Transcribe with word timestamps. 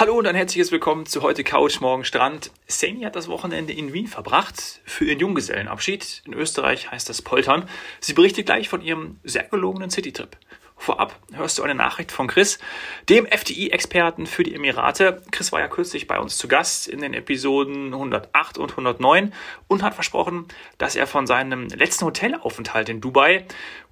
Hallo 0.00 0.16
und 0.16 0.28
ein 0.28 0.36
herzliches 0.36 0.70
Willkommen 0.70 1.06
zu 1.06 1.22
heute 1.22 1.42
Couch, 1.42 1.80
morgen 1.80 2.04
Strand. 2.04 2.52
Sani 2.68 3.00
hat 3.00 3.16
das 3.16 3.26
Wochenende 3.26 3.72
in 3.72 3.92
Wien 3.92 4.06
verbracht 4.06 4.80
für 4.84 5.06
ihren 5.06 5.18
Junggesellenabschied. 5.18 6.22
In 6.24 6.34
Österreich 6.34 6.92
heißt 6.92 7.08
das 7.08 7.20
Poltern. 7.20 7.68
Sie 7.98 8.12
berichtet 8.12 8.46
gleich 8.46 8.68
von 8.68 8.80
ihrem 8.80 9.18
sehr 9.24 9.42
gelungenen 9.42 9.90
Citytrip. 9.90 10.36
Vorab 10.76 11.18
hörst 11.32 11.58
du 11.58 11.64
eine 11.64 11.74
Nachricht 11.74 12.12
von 12.12 12.28
Chris, 12.28 12.60
dem 13.08 13.26
FDI-Experten 13.26 14.28
für 14.28 14.44
die 14.44 14.54
Emirate. 14.54 15.20
Chris 15.32 15.50
war 15.50 15.58
ja 15.58 15.66
kürzlich 15.66 16.06
bei 16.06 16.20
uns 16.20 16.38
zu 16.38 16.46
Gast 16.46 16.86
in 16.86 17.00
den 17.00 17.12
Episoden 17.12 17.92
108 17.92 18.56
und 18.56 18.70
109 18.70 19.34
und 19.66 19.82
hat 19.82 19.94
versprochen, 19.94 20.46
dass 20.78 20.94
er 20.94 21.08
von 21.08 21.26
seinem 21.26 21.66
letzten 21.70 22.04
Hotelaufenthalt 22.04 22.88
in 22.88 23.00
Dubai 23.00 23.46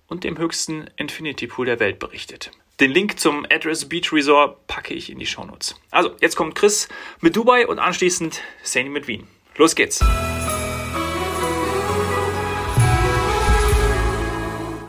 und 0.07 0.23
dem 0.23 0.38
höchsten 0.38 0.88
Infinity 0.95 1.48
Pool 1.48 1.66
der 1.66 1.80
Welt 1.80 1.98
berichtet. 1.98 2.52
Den 2.79 2.90
Link 2.90 3.18
zum 3.18 3.46
Address 3.50 3.86
Beach 3.86 4.12
Resort 4.12 4.66
packe 4.66 4.92
ich 4.92 5.11
in 5.11 5.18
die 5.18 5.24
Shownotes. 5.24 5.77
Also, 5.90 6.11
jetzt 6.20 6.36
kommt 6.36 6.54
Chris 6.54 6.88
mit 7.22 7.34
Dubai 7.34 7.66
und 7.66 7.78
anschließend 7.78 8.42
Sani 8.62 8.91
mit 8.91 9.09
Wien. 9.09 9.27
Los 9.56 9.74
geht's! 9.74 10.05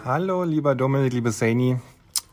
Hallo, 0.04 0.44
lieber 0.44 0.76
Dominik, 0.76 1.14
liebe 1.14 1.32
Sani. 1.32 1.78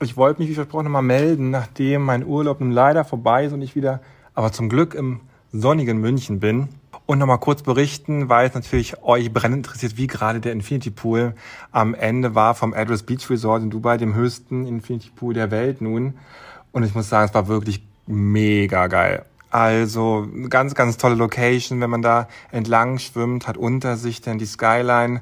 Ich 0.01 0.16
wollte 0.16 0.41
mich 0.41 0.51
wie 0.51 0.55
versprochen 0.55 0.87
nochmal 0.87 1.02
melden, 1.02 1.51
nachdem 1.51 2.02
mein 2.02 2.27
Urlaub 2.27 2.59
nun 2.59 2.73
leider 2.73 3.05
vorbei 3.05 3.45
ist 3.45 3.52
und 3.52 3.62
ich 3.62 3.77
wieder, 3.77 4.02
aber 4.34 4.51
zum 4.51 4.68
Glück 4.68 4.93
im 4.95 5.21
sonnigen 5.52 5.98
München 5.98 6.41
bin 6.41 6.68
und 7.07 7.19
nochmal 7.19 7.39
kurz 7.39 7.63
berichten, 7.63 8.29
weil 8.29 8.49
es 8.49 8.55
natürlich 8.55 9.03
euch 9.03 9.33
brennend 9.33 9.67
interessiert, 9.67 9.97
wie 9.97 10.07
gerade 10.07 10.41
der 10.41 10.53
Infinity 10.53 10.91
Pool 10.91 11.35
am 11.71 11.95
Ende 11.95 12.35
war 12.35 12.55
vom 12.55 12.73
Address 12.73 13.03
Beach 13.03 13.29
Resort 13.29 13.63
in 13.63 13.71
Dubai, 13.71 13.99
dem 13.99 14.15
höchsten 14.15 14.67
Infinity 14.67 15.11
Pool 15.15 15.35
der 15.35 15.51
Welt 15.51 15.80
nun. 15.80 16.15
Und 16.73 16.83
ich 16.83 16.95
muss 16.95 17.09
sagen, 17.09 17.29
es 17.29 17.35
war 17.35 17.47
wirklich 17.49 17.83
mega 18.07 18.87
geil. 18.87 19.25
Also 19.51 20.27
ganz, 20.49 20.75
ganz 20.75 20.97
tolle 20.97 21.15
Location, 21.15 21.80
wenn 21.80 21.91
man 21.91 22.03
da 22.03 22.27
entlang 22.51 22.99
schwimmt, 22.99 23.46
hat 23.46 23.57
unter 23.57 23.96
sich 23.96 24.21
dann 24.21 24.39
die 24.39 24.46
Skyline 24.46 25.21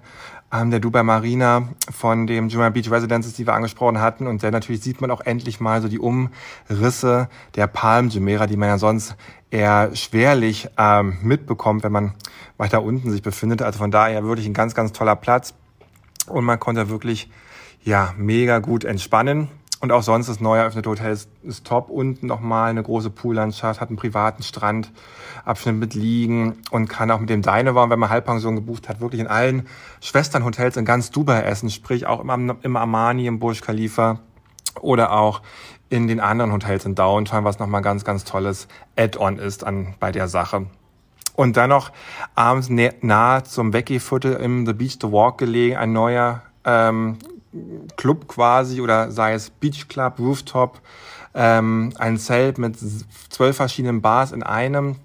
ähm, 0.52 0.70
der 0.70 0.80
Dubai 0.80 1.02
Marina 1.02 1.68
von 1.90 2.26
dem 2.26 2.48
Jumeirah 2.48 2.70
Beach 2.70 2.90
Residences, 2.90 3.34
die 3.34 3.46
wir 3.46 3.54
angesprochen 3.54 4.00
hatten. 4.00 4.26
Und 4.26 4.42
dann 4.42 4.52
natürlich 4.52 4.82
sieht 4.82 5.00
man 5.00 5.10
auch 5.10 5.20
endlich 5.20 5.60
mal 5.60 5.82
so 5.82 5.88
die 5.88 5.98
Umrisse 5.98 7.28
der 7.56 7.66
Palm 7.66 8.08
Jumeirah, 8.08 8.46
die 8.46 8.56
man 8.56 8.68
ja 8.68 8.78
sonst 8.78 9.16
eher 9.52 9.94
schwerlich 9.94 10.68
ähm, 10.78 11.18
mitbekommt, 11.22 11.84
wenn 11.84 11.92
man 11.92 12.14
weiter 12.56 12.82
unten 12.82 13.10
sich 13.10 13.22
befindet. 13.22 13.62
Also 13.62 13.78
von 13.78 13.90
daher 13.90 14.24
wirklich 14.24 14.46
ein 14.46 14.54
ganz, 14.54 14.74
ganz 14.74 14.92
toller 14.92 15.14
Platz. 15.14 15.54
Und 16.26 16.44
man 16.44 16.58
konnte 16.58 16.88
wirklich, 16.88 17.30
ja, 17.84 18.14
mega 18.16 18.58
gut 18.58 18.84
entspannen. 18.84 19.48
Und 19.80 19.90
auch 19.90 20.04
sonst 20.04 20.28
das 20.28 20.40
neu 20.40 20.58
eröffnete 20.58 20.88
Hotel 20.88 21.12
ist, 21.12 21.28
ist 21.42 21.66
top. 21.66 21.90
Unten 21.90 22.28
nochmal 22.28 22.70
eine 22.70 22.82
große 22.82 23.10
Poollandschaft, 23.10 23.80
hat 23.80 23.88
einen 23.88 23.96
privaten 23.96 24.44
Strandabschnitt 24.44 25.74
mit 25.74 25.94
Liegen 25.94 26.58
und 26.70 26.88
kann 26.88 27.10
auch 27.10 27.18
mit 27.18 27.28
dem 27.28 27.42
Dynavor, 27.42 27.90
wenn 27.90 27.98
man 27.98 28.08
Halbpension 28.08 28.54
gebucht 28.54 28.88
hat, 28.88 29.00
wirklich 29.00 29.20
in 29.20 29.26
allen 29.26 29.66
Schwesternhotels 30.00 30.76
in 30.76 30.84
ganz 30.84 31.10
Dubai 31.10 31.42
essen. 31.42 31.68
Sprich 31.68 32.06
auch 32.06 32.20
im, 32.20 32.56
im 32.62 32.76
Armani, 32.76 33.26
im 33.26 33.40
Burj 33.40 33.60
Khalifa 33.60 34.20
oder 34.80 35.12
auch 35.12 35.42
in 35.92 36.08
den 36.08 36.20
anderen 36.20 36.52
Hotels 36.52 36.86
in 36.86 36.94
Downtown, 36.94 37.44
was 37.44 37.58
nochmal 37.58 37.82
ganz, 37.82 38.02
ganz 38.02 38.24
tolles 38.24 38.66
Add-on 38.96 39.38
ist 39.38 39.62
an, 39.62 39.94
bei 40.00 40.10
der 40.10 40.26
Sache. 40.26 40.66
Und 41.36 41.58
dann 41.58 41.68
noch 41.68 41.92
abends 42.34 42.70
nahe 42.70 43.42
zum 43.44 43.74
Vecchi-Viertel 43.74 44.34
im 44.34 44.64
The 44.64 44.72
Beach 44.72 44.98
The 45.02 45.12
Walk 45.12 45.38
gelegen, 45.38 45.76
ein 45.76 45.92
neuer 45.92 46.42
ähm, 46.64 47.18
Club 47.96 48.26
quasi 48.26 48.80
oder 48.80 49.10
sei 49.10 49.34
es 49.34 49.50
Beach 49.50 49.86
Club, 49.88 50.18
Rooftop, 50.18 50.80
ähm, 51.34 51.92
ein 51.98 52.16
Zelt 52.16 52.56
mit 52.56 52.78
zwölf 53.28 53.56
verschiedenen 53.56 54.00
Bars 54.00 54.32
in 54.32 54.42
einem 54.42 54.96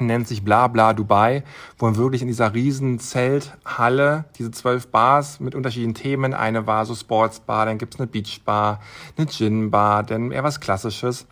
nennt 0.00 0.28
sich 0.28 0.44
Bla 0.44 0.68
Bla 0.68 0.92
Dubai, 0.92 1.42
wo 1.78 1.86
man 1.86 1.96
wirklich 1.96 2.22
in 2.22 2.28
dieser 2.28 2.54
riesen 2.54 2.98
Zelthalle 2.98 4.24
diese 4.38 4.50
zwölf 4.50 4.88
Bars 4.88 5.40
mit 5.40 5.54
unterschiedlichen 5.54 5.94
Themen, 5.94 6.34
eine 6.34 6.66
war 6.66 6.86
so 6.86 6.94
Sportsbar, 6.94 7.66
dann 7.66 7.78
gibt's 7.78 7.98
eine 7.98 8.06
Beachbar, 8.06 8.80
eine 9.16 9.26
Ginbar, 9.26 10.02
dann 10.02 10.32
eher 10.32 10.44
was 10.44 10.60
Klassisches. 10.60 11.26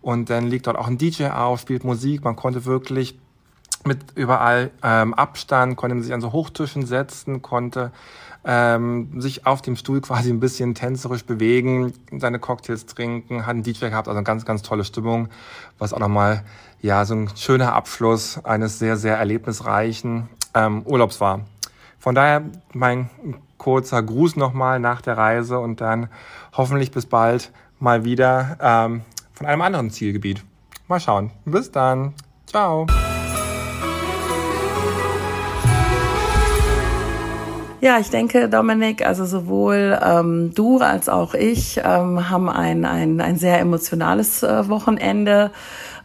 Und 0.00 0.30
dann 0.30 0.46
liegt 0.46 0.66
dort 0.66 0.76
auch 0.76 0.88
ein 0.88 0.98
DJ 0.98 1.26
auf, 1.26 1.60
spielt 1.60 1.84
Musik, 1.84 2.24
man 2.24 2.36
konnte 2.36 2.64
wirklich 2.64 3.18
mit 3.84 3.98
überall 4.14 4.70
ähm, 4.82 5.14
Abstand, 5.14 5.76
konnte 5.76 5.94
man 5.94 6.04
sich 6.04 6.12
an 6.12 6.20
so 6.20 6.32
Hochtischen 6.32 6.86
setzen, 6.86 7.42
konnte 7.42 7.92
ähm, 8.44 9.20
sich 9.20 9.46
auf 9.46 9.62
dem 9.62 9.76
Stuhl 9.76 10.00
quasi 10.00 10.30
ein 10.30 10.40
bisschen 10.40 10.74
tänzerisch 10.74 11.24
bewegen, 11.24 11.92
seine 12.18 12.38
Cocktails 12.38 12.86
trinken, 12.86 13.46
hat 13.46 13.50
einen 13.50 13.62
DJ 13.62 13.88
gehabt, 13.88 14.08
also 14.08 14.18
eine 14.18 14.24
ganz, 14.24 14.44
ganz 14.44 14.62
tolle 14.62 14.84
Stimmung, 14.84 15.28
was 15.78 15.92
auch 15.92 16.00
nochmal 16.00 16.42
ja 16.80 17.04
so 17.04 17.14
ein 17.14 17.30
schöner 17.36 17.74
Abschluss 17.74 18.44
eines 18.44 18.78
sehr, 18.78 18.96
sehr 18.96 19.16
erlebnisreichen 19.16 20.28
ähm, 20.54 20.82
Urlaubs 20.82 21.20
war. 21.20 21.40
Von 21.98 22.14
daher 22.14 22.42
mein 22.72 23.08
kurzer 23.58 24.02
Gruß 24.02 24.34
nochmal 24.34 24.80
nach 24.80 25.02
der 25.02 25.16
Reise 25.16 25.60
und 25.60 25.80
dann 25.80 26.08
hoffentlich 26.52 26.90
bis 26.90 27.06
bald 27.06 27.52
mal 27.78 28.04
wieder 28.04 28.58
ähm, 28.60 29.02
von 29.32 29.46
einem 29.46 29.62
anderen 29.62 29.90
Zielgebiet. 29.90 30.44
Mal 30.88 30.98
schauen. 30.98 31.30
Bis 31.44 31.70
dann. 31.70 32.14
Ciao. 32.46 32.86
Ja, 37.84 37.98
ich 37.98 38.10
denke, 38.10 38.48
Dominik, 38.48 39.04
also 39.04 39.24
sowohl 39.24 39.98
ähm, 40.00 40.52
du 40.54 40.78
als 40.78 41.08
auch 41.08 41.34
ich 41.34 41.78
ähm, 41.78 42.30
haben 42.30 42.48
ein, 42.48 42.84
ein, 42.84 43.20
ein 43.20 43.36
sehr 43.36 43.58
emotionales 43.58 44.44
äh, 44.44 44.68
Wochenende. 44.68 45.50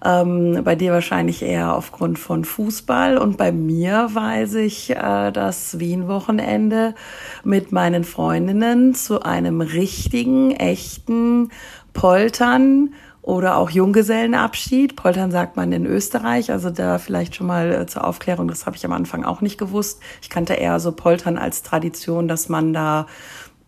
Ähm, 0.04 0.62
bei 0.64 0.74
dir 0.74 0.92
wahrscheinlich 0.92 1.44
eher 1.44 1.76
aufgrund 1.76 2.18
von 2.18 2.46
Fußball 2.46 3.20
und 3.20 3.38
bei 3.38 3.52
mir 3.52 4.10
weiß 4.12 4.56
ich 4.56 4.90
äh, 4.90 5.32
das 5.32 5.78
Wien-Wochenende 5.78 6.96
mit 7.44 7.72
meinen 7.72 8.04
Freundinnen 8.04 8.96
zu 8.96 9.22
einem 9.22 9.62
richtigen, 9.62 10.56
echten 10.56 11.52
Poltern 11.94 12.90
oder 13.28 13.58
auch 13.58 13.70
Junggesellenabschied. 13.70 14.96
Poltern 14.96 15.32
sagt 15.32 15.58
man 15.58 15.74
in 15.74 15.86
Österreich, 15.86 16.50
also 16.50 16.70
da 16.70 16.98
vielleicht 16.98 17.36
schon 17.36 17.46
mal 17.46 17.74
äh, 17.74 17.86
zur 17.86 18.08
Aufklärung, 18.08 18.48
das 18.48 18.66
habe 18.66 18.78
ich 18.78 18.86
am 18.86 18.94
Anfang 18.94 19.26
auch 19.26 19.42
nicht 19.42 19.58
gewusst. 19.58 20.00
Ich 20.22 20.30
kannte 20.30 20.54
eher 20.54 20.80
so 20.80 20.94
Poltern 20.94 21.38
als 21.38 21.62
Tradition, 21.62 22.30
dass 22.30 22.48
man 22.48 22.72
da 22.72 23.06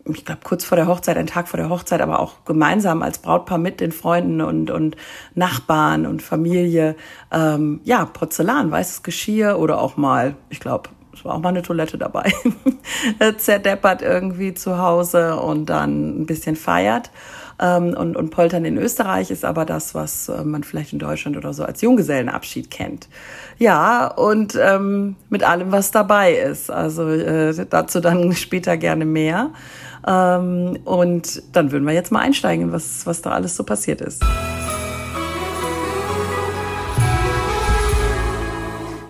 ich 0.05 0.23
glaube, 0.23 0.39
kurz 0.45 0.63
vor 0.63 0.77
der 0.77 0.87
Hochzeit, 0.87 1.17
einen 1.17 1.27
Tag 1.27 1.49
vor 1.49 1.57
der 1.57 1.69
Hochzeit, 1.69 2.01
aber 2.01 2.21
auch 2.21 2.45
gemeinsam 2.45 3.03
als 3.03 3.17
Brautpaar 3.17 3.57
mit 3.57 3.81
den 3.81 3.91
Freunden 3.91 4.41
und, 4.41 4.71
und 4.71 4.95
Nachbarn 5.35 6.05
und 6.05 6.21
Familie, 6.21 6.95
ähm, 7.29 7.81
ja, 7.83 8.05
Porzellan, 8.05 8.71
weißes 8.71 9.03
Geschirr 9.03 9.59
oder 9.59 9.81
auch 9.81 9.97
mal, 9.97 10.35
ich 10.49 10.61
glaube, 10.61 10.89
es 11.13 11.25
war 11.25 11.35
auch 11.35 11.39
mal 11.39 11.49
eine 11.49 11.63
Toilette 11.63 11.97
dabei, 11.97 12.31
zerdeppert 13.37 14.01
irgendwie 14.01 14.53
zu 14.53 14.79
Hause 14.79 15.35
und 15.35 15.65
dann 15.65 16.21
ein 16.21 16.25
bisschen 16.25 16.55
feiert. 16.55 17.11
Ähm, 17.59 17.93
und, 17.97 18.15
und 18.15 18.29
Poltern 18.29 18.63
in 18.65 18.77
Österreich 18.77 19.31
ist 19.31 19.43
aber 19.43 19.65
das, 19.65 19.93
was 19.93 20.29
äh, 20.29 20.43
man 20.43 20.63
vielleicht 20.63 20.93
in 20.93 20.99
Deutschland 20.99 21.35
oder 21.35 21.53
so 21.53 21.63
als 21.63 21.81
Junggesellenabschied 21.81 22.71
kennt. 22.71 23.09
Ja, 23.57 24.07
und 24.07 24.57
ähm, 24.61 25.15
mit 25.29 25.43
allem, 25.43 25.71
was 25.71 25.91
dabei 25.91 26.33
ist. 26.33 26.71
Also 26.71 27.09
äh, 27.09 27.53
dazu 27.69 27.99
dann 27.99 28.31
später 28.35 28.77
gerne 28.77 29.05
mehr. 29.05 29.51
Ähm, 30.07 30.79
und 30.85 31.43
dann 31.53 31.71
würden 31.71 31.85
wir 31.85 31.93
jetzt 31.93 32.11
mal 32.11 32.21
einsteigen, 32.21 32.71
was, 32.71 33.05
was 33.05 33.21
da 33.21 33.31
alles 33.31 33.55
so 33.55 33.63
passiert 33.63 34.01
ist. 34.01 34.23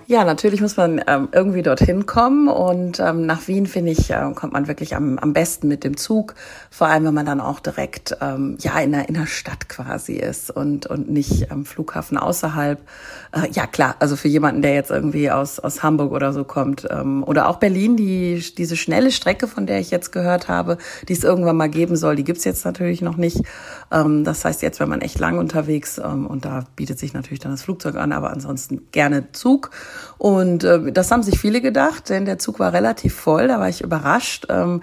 Ja, 0.10 0.24
natürlich 0.24 0.60
muss 0.60 0.76
man 0.76 1.04
ähm, 1.06 1.30
irgendwie 1.32 1.62
dorthin 1.62 2.08
kommen 2.08 2.48
und 2.48 3.00
ähm, 3.00 3.28
nach 3.28 3.48
Wien, 3.48 3.68
finde 3.68 3.92
ich, 3.92 4.10
äh, 4.10 4.32
kommt 4.34 4.54
man 4.54 4.68
wirklich 4.68 4.96
am, 4.96 5.20
am 5.20 5.34
besten 5.34 5.68
mit 5.68 5.84
dem 5.84 5.98
Zug, 5.98 6.34
vor 6.72 6.88
allem 6.88 7.06
wenn 7.06 7.14
man 7.14 7.28
dann 7.28 7.40
auch 7.40 7.60
direkt 7.60 8.18
ähm, 8.20 8.58
ja 8.60 8.80
in 8.80 8.92
der, 8.92 9.08
in 9.08 9.14
der 9.14 9.28
Stadt 9.28 9.70
quasi 9.70 10.14
ist 10.14 10.50
und, 10.50 10.88
und 10.88 11.12
nicht 11.12 11.52
am 11.52 11.64
Flughafen 11.64 12.18
außerhalb. 12.18 12.80
Äh, 13.34 13.52
ja 13.52 13.68
klar, 13.68 13.98
also 14.00 14.16
für 14.16 14.30
jemanden, 14.30 14.64
der 14.64 14.74
jetzt 14.74 14.90
irgendwie 14.90 15.30
aus, 15.30 15.60
aus 15.60 15.84
Hamburg 15.84 16.12
oder 16.12 16.34
so 16.34 16.44
kommt 16.44 16.88
ähm, 16.90 17.24
oder 17.24 17.48
auch 17.48 17.58
Berlin, 17.58 17.96
die, 17.96 18.44
diese 18.58 18.78
schnelle 18.78 19.12
Strecke, 19.12 19.48
von 19.48 19.68
der 19.68 19.80
ich 19.80 19.92
jetzt 19.92 20.12
gehört 20.12 20.48
habe, 20.48 20.80
die 21.08 21.14
es 21.14 21.24
irgendwann 21.24 21.56
mal 21.56 21.70
geben 21.70 21.96
soll, 21.96 22.16
die 22.16 22.24
gibt's 22.24 22.46
jetzt 22.46 22.66
natürlich 22.66 23.04
noch 23.04 23.18
nicht. 23.18 23.44
Ähm, 23.92 24.24
das 24.24 24.44
heißt, 24.44 24.64
jetzt 24.64 24.80
wenn 24.80 24.90
man 24.90 25.02
echt 25.02 25.20
lang 25.20 25.38
unterwegs 25.38 26.00
ähm, 26.04 26.26
und 26.26 26.46
da 26.46 26.64
bietet 26.76 26.98
sich 26.98 27.14
natürlich 27.14 27.42
dann 27.42 27.52
das 27.52 27.62
Flugzeug 27.62 27.94
an, 27.94 28.12
aber 28.12 28.32
ansonsten 28.32 28.88
gerne 28.92 29.32
Zug. 29.34 29.70
Und 30.18 30.64
äh, 30.64 30.92
das 30.92 31.12
haben 31.12 31.24
sich 31.24 31.40
viele 31.40 31.62
gedacht, 31.62 32.10
denn 32.10 32.26
der 32.26 32.40
Zug 32.40 32.60
war 32.60 32.74
relativ 32.74 33.16
voll, 33.16 33.48
da 33.48 33.60
war 33.60 33.70
ich 33.70 33.82
überrascht. 33.82 34.48
Ähm, 34.50 34.82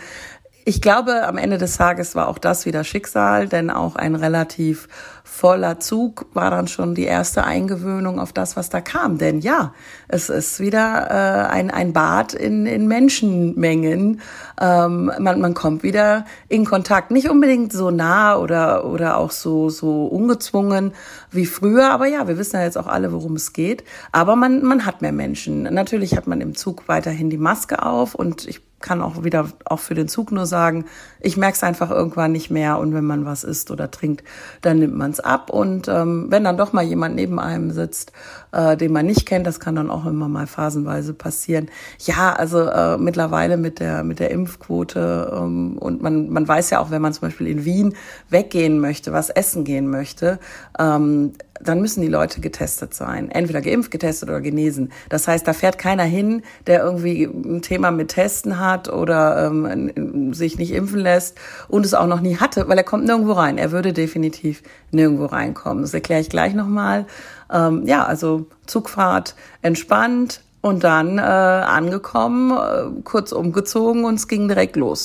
Ich 0.69 0.83
glaube, 0.83 1.29
am 1.29 1.39
Ende 1.39 1.59
des 1.59 1.77
Tages 1.77 2.17
war 2.17 2.27
auch 2.27 2.39
das 2.39 2.67
wieder 2.67 2.83
Schicksal, 2.83 3.47
denn 3.47 3.71
auch 3.71 3.95
ein 3.95 4.17
relativ 4.17 4.89
voller 5.23 5.79
Zug 5.79 6.27
war 6.35 6.51
dann 6.51 6.67
schon 6.67 6.97
die 6.97 7.05
erste 7.05 7.45
Eingewöhnung 7.45 8.19
auf 8.19 8.33
das, 8.33 8.57
was 8.57 8.69
da 8.69 8.81
kam. 8.81 9.17
Denn 9.17 9.39
ja, 9.39 9.75
es 10.09 10.29
ist 10.29 10.59
wieder 10.59 11.07
äh, 11.09 11.53
ein, 11.53 11.71
ein 11.71 11.93
Bad 11.93 12.35
in, 12.35 12.67
in 12.67 12.89
Menschenmengen. 12.89 14.21
Ähm, 14.61 15.13
man, 15.21 15.41
man 15.41 15.55
kommt 15.55 15.85
wieder 15.85 16.25
in 16.49 16.65
Kontakt. 16.65 17.13
Nicht 17.13 17.31
unbedingt 17.31 17.73
so 17.73 17.93
nah 17.93 18.37
oder, 18.37 18.87
oder 18.87 19.19
auch 19.19 19.31
so, 19.31 19.69
so 19.69 20.07
ungezwungen 20.07 20.95
wie 21.31 21.47
früher. 21.47 21.93
Aber 21.93 22.09
ja, 22.09 22.27
wir 22.27 22.39
wissen 22.39 22.57
ja 22.57 22.65
jetzt 22.65 22.77
auch 22.77 22.89
alle, 22.89 23.13
worum 23.13 23.37
es 23.37 23.53
geht. 23.53 23.85
Aber 24.11 24.35
man, 24.35 24.65
man 24.65 24.85
hat 24.85 25.01
mehr 25.01 25.13
Menschen. 25.13 25.63
Natürlich 25.63 26.17
hat 26.17 26.27
man 26.27 26.41
im 26.41 26.57
Zug 26.57 26.89
weiterhin 26.89 27.31
die 27.31 27.39
Maske 27.39 27.85
auf 27.85 28.17
und 28.17 28.49
ich 28.49 28.66
kann 28.87 29.03
auch 29.03 29.25
wieder 29.25 29.49
auch 29.65 29.81
für 29.81 29.95
den 29.95 30.07
Zug 30.07 30.31
nur 30.31 30.47
sagen, 30.47 30.85
ich 31.21 31.37
merke 31.37 31.57
es 31.57 31.65
einfach 31.65 31.91
irgendwann 31.91 32.31
nicht 32.31 32.51
mehr 32.51 32.79
und 32.79 32.95
wenn 32.95 33.05
man 33.05 33.25
was 33.25 33.43
isst 33.43 33.73
oder 33.73 33.91
trinkt, 33.91 34.23
dann 34.63 34.79
nimmt 34.79 34.95
man 34.95 35.11
es 35.11 35.19
ab 35.19 35.51
und 35.51 35.89
ähm, 35.89 36.27
wenn 36.31 36.45
dann 36.45 36.57
doch 36.57 36.73
mal 36.73 36.85
jemand 36.85 37.17
neben 37.17 37.41
einem 37.41 37.73
sitzt, 37.73 38.13
äh, 38.53 38.77
den 38.77 38.93
man 38.93 39.07
nicht 39.07 39.27
kennt, 39.27 39.45
das 39.45 39.59
kann 39.59 39.75
dann 39.75 39.91
auch 39.91 40.07
immer 40.07 40.29
mal 40.29 40.47
phasenweise 40.47 41.15
passieren. 41.15 41.69
Ja, 41.99 42.33
also 42.33 42.61
äh, 42.61 42.97
mittlerweile 42.97 43.57
mit 43.57 43.81
der 43.81 44.05
mit 44.05 44.21
der 44.21 44.31
Impfquote 44.31 45.33
ähm, 45.37 45.79
und 45.79 46.01
man 46.01 46.31
man 46.31 46.47
weiß 46.47 46.71
ja 46.71 46.79
auch, 46.79 46.93
wenn 46.93 47.03
man 47.03 47.13
zum 47.13 47.23
Beispiel 47.23 47.49
in 47.49 47.65
Wien 47.65 47.97
weggehen 48.31 48.79
möchte, 48.79 49.13
was 49.13 49.31
essen 49.31 49.65
gehen 49.65 49.91
möchte, 49.91 50.39
ähm, 50.79 51.33
dann 51.61 51.81
müssen 51.81 52.01
die 52.01 52.09
Leute 52.09 52.41
getestet 52.41 52.95
sein. 52.95 53.31
Entweder 53.31 53.61
geimpft, 53.61 53.91
getestet 53.91 54.29
oder 54.29 54.41
genesen. 54.41 54.93
Das 55.09 55.29
heißt, 55.29 55.47
da 55.47 55.53
fährt 55.53 55.79
keiner 55.79 56.05
hin, 56.05 56.43
der 56.67 56.83
irgendwie 56.83 57.25
ein 57.25 57.63
Thema 57.63 57.91
mit 57.91 58.09
Testen 58.09 58.59
hat 58.59 58.89
oder 58.89 59.47
ähm, 59.47 60.35
sich 60.35 60.59
nicht 60.59 60.73
impfen 60.73 61.01
lässt 61.01 61.39
und 61.69 61.87
es 61.87 61.95
auch 61.95 62.07
noch 62.07 62.21
nie 62.21 62.37
hatte, 62.37 62.69
weil 62.69 62.79
er 62.79 62.85
kommt 62.85 63.05
nirgendwo 63.05 63.33
rein. 63.33 63.59
Er 63.59 63.73
würde 63.73 63.93
definitiv 63.93 64.63
nirgendwo 64.91 65.27
reinkommen. 65.27 65.83
Das 65.83 65.95
erkläre 65.95 66.21
ich 66.21 66.29
gleich 66.29 66.55
nochmal. 66.55 67.07
Ähm, 67.53 67.87
ja, 67.87 68.05
also 68.05 68.47
Zugfahrt 68.67 69.35
entspannt 69.63 70.43
und 70.61 70.85
dann 70.85 71.19
äh, 71.19 71.23
angekommen, 71.23 72.51
äh, 72.51 73.03
kurz 73.05 73.33
umgezogen 73.33 74.05
und 74.05 74.15
es 74.17 74.29
ging 74.29 74.49
direkt 74.49 74.77
los. 74.77 75.05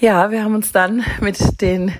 Ja, 0.00 0.30
wir 0.30 0.44
haben 0.44 0.54
uns 0.54 0.70
dann 0.70 1.04
mit 1.20 1.60
den 1.60 1.92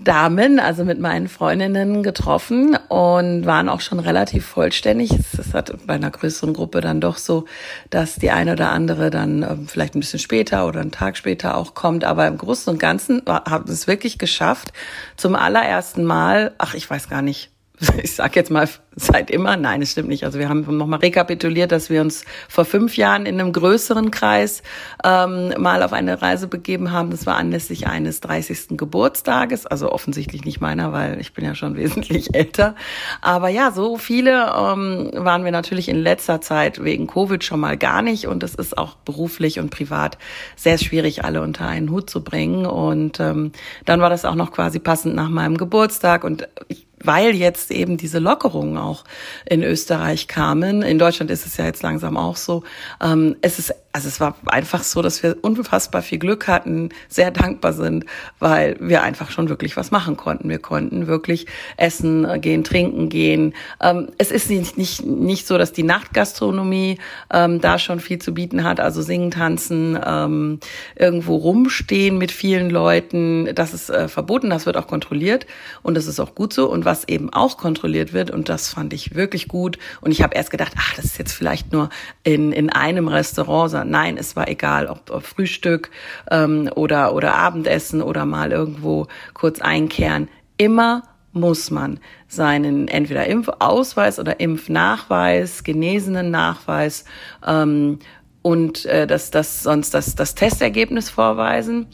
Damen, 0.00 0.58
also 0.58 0.86
mit 0.86 0.98
meinen 0.98 1.28
Freundinnen 1.28 2.02
getroffen 2.02 2.78
und 2.88 3.44
waren 3.44 3.68
auch 3.68 3.82
schon 3.82 3.98
relativ 3.98 4.46
vollständig. 4.46 5.10
Es 5.12 5.52
hat 5.52 5.70
bei 5.86 5.92
einer 5.92 6.10
größeren 6.10 6.54
Gruppe 6.54 6.80
dann 6.80 7.02
doch 7.02 7.18
so, 7.18 7.44
dass 7.90 8.16
die 8.16 8.30
eine 8.30 8.52
oder 8.52 8.70
andere 8.70 9.10
dann 9.10 9.42
ähm, 9.42 9.68
vielleicht 9.68 9.94
ein 9.94 10.00
bisschen 10.00 10.18
später 10.18 10.66
oder 10.66 10.80
einen 10.80 10.92
Tag 10.92 11.18
später 11.18 11.58
auch 11.58 11.74
kommt. 11.74 12.04
Aber 12.04 12.26
im 12.26 12.38
Großen 12.38 12.72
und 12.72 12.78
Ganzen 12.78 13.20
haben 13.26 13.66
wir 13.66 13.74
es 13.74 13.86
wirklich 13.86 14.16
geschafft, 14.16 14.72
zum 15.18 15.36
allerersten 15.36 16.04
Mal, 16.04 16.54
ach, 16.56 16.72
ich 16.72 16.88
weiß 16.88 17.10
gar 17.10 17.20
nicht, 17.20 17.50
ich 18.02 18.14
sag 18.14 18.36
jetzt 18.36 18.50
mal 18.50 18.68
seit 18.94 19.30
immer, 19.30 19.56
nein, 19.56 19.82
es 19.82 19.92
stimmt 19.92 20.08
nicht. 20.08 20.24
Also 20.24 20.38
wir 20.38 20.48
haben 20.48 20.76
nochmal 20.76 21.00
rekapituliert, 21.00 21.72
dass 21.72 21.90
wir 21.90 22.00
uns 22.00 22.24
vor 22.48 22.64
fünf 22.64 22.96
Jahren 22.96 23.26
in 23.26 23.40
einem 23.40 23.52
größeren 23.52 24.10
Kreis 24.10 24.62
ähm, 25.04 25.52
mal 25.58 25.82
auf 25.82 25.92
eine 25.92 26.20
Reise 26.20 26.46
begeben 26.46 26.92
haben. 26.92 27.10
Das 27.10 27.26
war 27.26 27.36
anlässlich 27.36 27.86
eines 27.86 28.20
30. 28.20 28.76
Geburtstages, 28.76 29.66
also 29.66 29.90
offensichtlich 29.90 30.44
nicht 30.44 30.60
meiner, 30.60 30.92
weil 30.92 31.20
ich 31.20 31.32
bin 31.32 31.44
ja 31.44 31.54
schon 31.54 31.76
wesentlich 31.76 32.34
älter. 32.34 32.76
Aber 33.20 33.48
ja, 33.48 33.72
so 33.72 33.96
viele 33.96 34.52
ähm, 34.56 35.10
waren 35.14 35.44
wir 35.44 35.52
natürlich 35.52 35.88
in 35.88 36.00
letzter 36.00 36.40
Zeit 36.40 36.84
wegen 36.84 37.06
Covid 37.06 37.42
schon 37.42 37.60
mal 37.60 37.76
gar 37.76 38.02
nicht 38.02 38.26
und 38.26 38.42
es 38.42 38.54
ist 38.54 38.78
auch 38.78 38.96
beruflich 38.96 39.58
und 39.58 39.70
privat 39.70 40.18
sehr 40.54 40.78
schwierig, 40.78 41.24
alle 41.24 41.42
unter 41.42 41.66
einen 41.66 41.90
Hut 41.90 42.10
zu 42.10 42.22
bringen. 42.22 42.66
Und 42.66 43.18
ähm, 43.20 43.52
dann 43.86 44.00
war 44.00 44.10
das 44.10 44.24
auch 44.24 44.34
noch 44.34 44.52
quasi 44.52 44.78
passend 44.78 45.14
nach 45.14 45.30
meinem 45.30 45.56
Geburtstag 45.56 46.24
und 46.24 46.48
ich 46.68 46.86
weil 47.04 47.34
jetzt 47.34 47.70
eben 47.70 47.96
diese 47.96 48.18
Lockerungen 48.18 48.78
auch 48.78 49.04
in 49.44 49.62
Österreich 49.62 50.28
kamen. 50.28 50.82
In 50.82 50.98
Deutschland 50.98 51.30
ist 51.30 51.46
es 51.46 51.56
ja 51.56 51.64
jetzt 51.64 51.82
langsam 51.82 52.16
auch 52.16 52.36
so. 52.36 52.62
Ähm, 53.00 53.36
es 53.42 53.58
ist 53.58 53.74
also 53.92 54.08
es 54.08 54.20
war 54.20 54.36
einfach 54.46 54.82
so, 54.82 55.02
dass 55.02 55.22
wir 55.22 55.36
unfassbar 55.42 56.00
viel 56.00 56.18
Glück 56.18 56.48
hatten, 56.48 56.88
sehr 57.08 57.30
dankbar 57.30 57.74
sind, 57.74 58.06
weil 58.38 58.76
wir 58.80 59.02
einfach 59.02 59.30
schon 59.30 59.50
wirklich 59.50 59.76
was 59.76 59.90
machen 59.90 60.16
konnten. 60.16 60.48
Wir 60.48 60.58
konnten 60.58 61.06
wirklich 61.06 61.46
essen 61.76 62.40
gehen, 62.40 62.64
trinken 62.64 63.10
gehen. 63.10 63.54
Ähm, 63.82 64.08
es 64.16 64.30
ist 64.30 64.48
nicht, 64.48 64.78
nicht, 64.78 65.04
nicht 65.04 65.46
so, 65.46 65.58
dass 65.58 65.72
die 65.72 65.82
Nachtgastronomie 65.82 66.98
ähm, 67.30 67.60
da 67.60 67.78
schon 67.78 68.00
viel 68.00 68.18
zu 68.18 68.32
bieten 68.32 68.64
hat, 68.64 68.80
also 68.80 69.02
singen, 69.02 69.30
tanzen, 69.30 69.98
ähm, 70.04 70.60
irgendwo 70.96 71.36
rumstehen 71.36 72.16
mit 72.16 72.32
vielen 72.32 72.70
Leuten. 72.70 73.54
Das 73.54 73.74
ist 73.74 73.90
äh, 73.90 74.08
verboten, 74.08 74.48
das 74.48 74.64
wird 74.64 74.78
auch 74.78 74.86
kontrolliert 74.86 75.46
und 75.82 75.96
das 75.96 76.06
ist 76.06 76.18
auch 76.18 76.34
gut 76.34 76.54
so. 76.54 76.70
Und 76.70 76.86
was 76.86 77.06
eben 77.08 77.30
auch 77.30 77.58
kontrolliert 77.58 78.14
wird, 78.14 78.30
und 78.30 78.48
das 78.48 78.70
fand 78.70 78.94
ich 78.94 79.14
wirklich 79.14 79.48
gut, 79.48 79.78
und 80.00 80.12
ich 80.12 80.22
habe 80.22 80.34
erst 80.34 80.50
gedacht, 80.50 80.72
ach, 80.78 80.94
das 80.94 81.04
ist 81.04 81.18
jetzt 81.18 81.32
vielleicht 81.32 81.72
nur 81.72 81.90
in, 82.24 82.52
in 82.52 82.70
einem 82.70 83.08
Restaurant, 83.08 83.81
Nein, 83.84 84.16
es 84.16 84.36
war 84.36 84.48
egal, 84.48 84.86
ob, 84.86 85.10
ob 85.10 85.24
Frühstück 85.24 85.90
ähm, 86.30 86.70
oder, 86.74 87.14
oder 87.14 87.34
Abendessen 87.34 88.02
oder 88.02 88.24
mal 88.26 88.52
irgendwo 88.52 89.06
kurz 89.34 89.60
einkehren. 89.60 90.28
Immer 90.56 91.02
muss 91.32 91.70
man 91.70 91.98
seinen 92.28 92.88
entweder 92.88 93.26
Impfausweis 93.26 94.18
oder 94.18 94.40
Impfnachweis, 94.40 95.64
genesenen 95.64 96.30
Nachweis 96.30 97.04
ähm, 97.46 97.98
und 98.42 98.84
äh, 98.86 99.06
das, 99.06 99.30
das 99.30 99.62
sonst 99.62 99.94
das, 99.94 100.14
das 100.14 100.34
Testergebnis 100.34 101.10
vorweisen. 101.10 101.86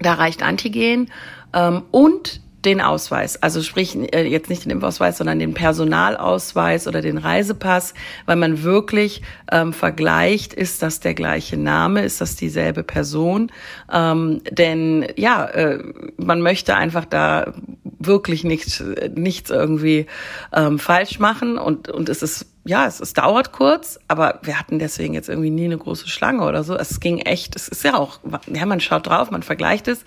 Da 0.00 0.14
reicht 0.14 0.42
Antigen 0.42 1.10
ähm, 1.52 1.82
und 1.90 2.40
den 2.64 2.80
Ausweis, 2.80 3.40
also 3.42 3.62
sprich 3.62 3.96
äh, 4.12 4.24
jetzt 4.26 4.50
nicht 4.50 4.64
den 4.64 4.72
Impfausweis, 4.72 5.18
sondern 5.18 5.38
den 5.38 5.54
Personalausweis 5.54 6.88
oder 6.88 7.00
den 7.00 7.18
Reisepass, 7.18 7.94
weil 8.24 8.36
man 8.36 8.62
wirklich 8.62 9.22
ähm, 9.52 9.72
vergleicht, 9.72 10.52
ist 10.52 10.82
das 10.82 11.00
der 11.00 11.14
gleiche 11.14 11.56
Name, 11.56 12.02
ist 12.02 12.20
das 12.20 12.34
dieselbe 12.34 12.82
Person? 12.82 13.52
Ähm, 13.92 14.42
denn 14.50 15.06
ja, 15.16 15.44
äh, 15.44 15.82
man 16.16 16.40
möchte 16.40 16.74
einfach 16.74 17.04
da 17.04 17.52
wirklich 17.98 18.42
nicht, 18.42 18.82
nichts 19.14 19.50
irgendwie 19.50 20.06
ähm, 20.52 20.78
falsch 20.78 21.18
machen 21.18 21.58
und, 21.58 21.88
und 21.88 22.08
es 22.08 22.22
ist 22.22 22.46
ja, 22.66 22.84
es, 22.86 22.98
es 22.98 23.12
dauert 23.12 23.52
kurz, 23.52 24.00
aber 24.08 24.40
wir 24.42 24.58
hatten 24.58 24.80
deswegen 24.80 25.14
jetzt 25.14 25.28
irgendwie 25.28 25.50
nie 25.50 25.66
eine 25.66 25.78
große 25.78 26.08
Schlange 26.08 26.44
oder 26.44 26.64
so. 26.64 26.76
Es 26.76 26.98
ging 26.98 27.18
echt, 27.18 27.54
es 27.54 27.68
ist 27.68 27.84
ja 27.84 27.96
auch, 27.96 28.18
ja, 28.52 28.66
man 28.66 28.80
schaut 28.80 29.06
drauf, 29.06 29.30
man 29.30 29.44
vergleicht 29.44 29.86
es 29.86 30.04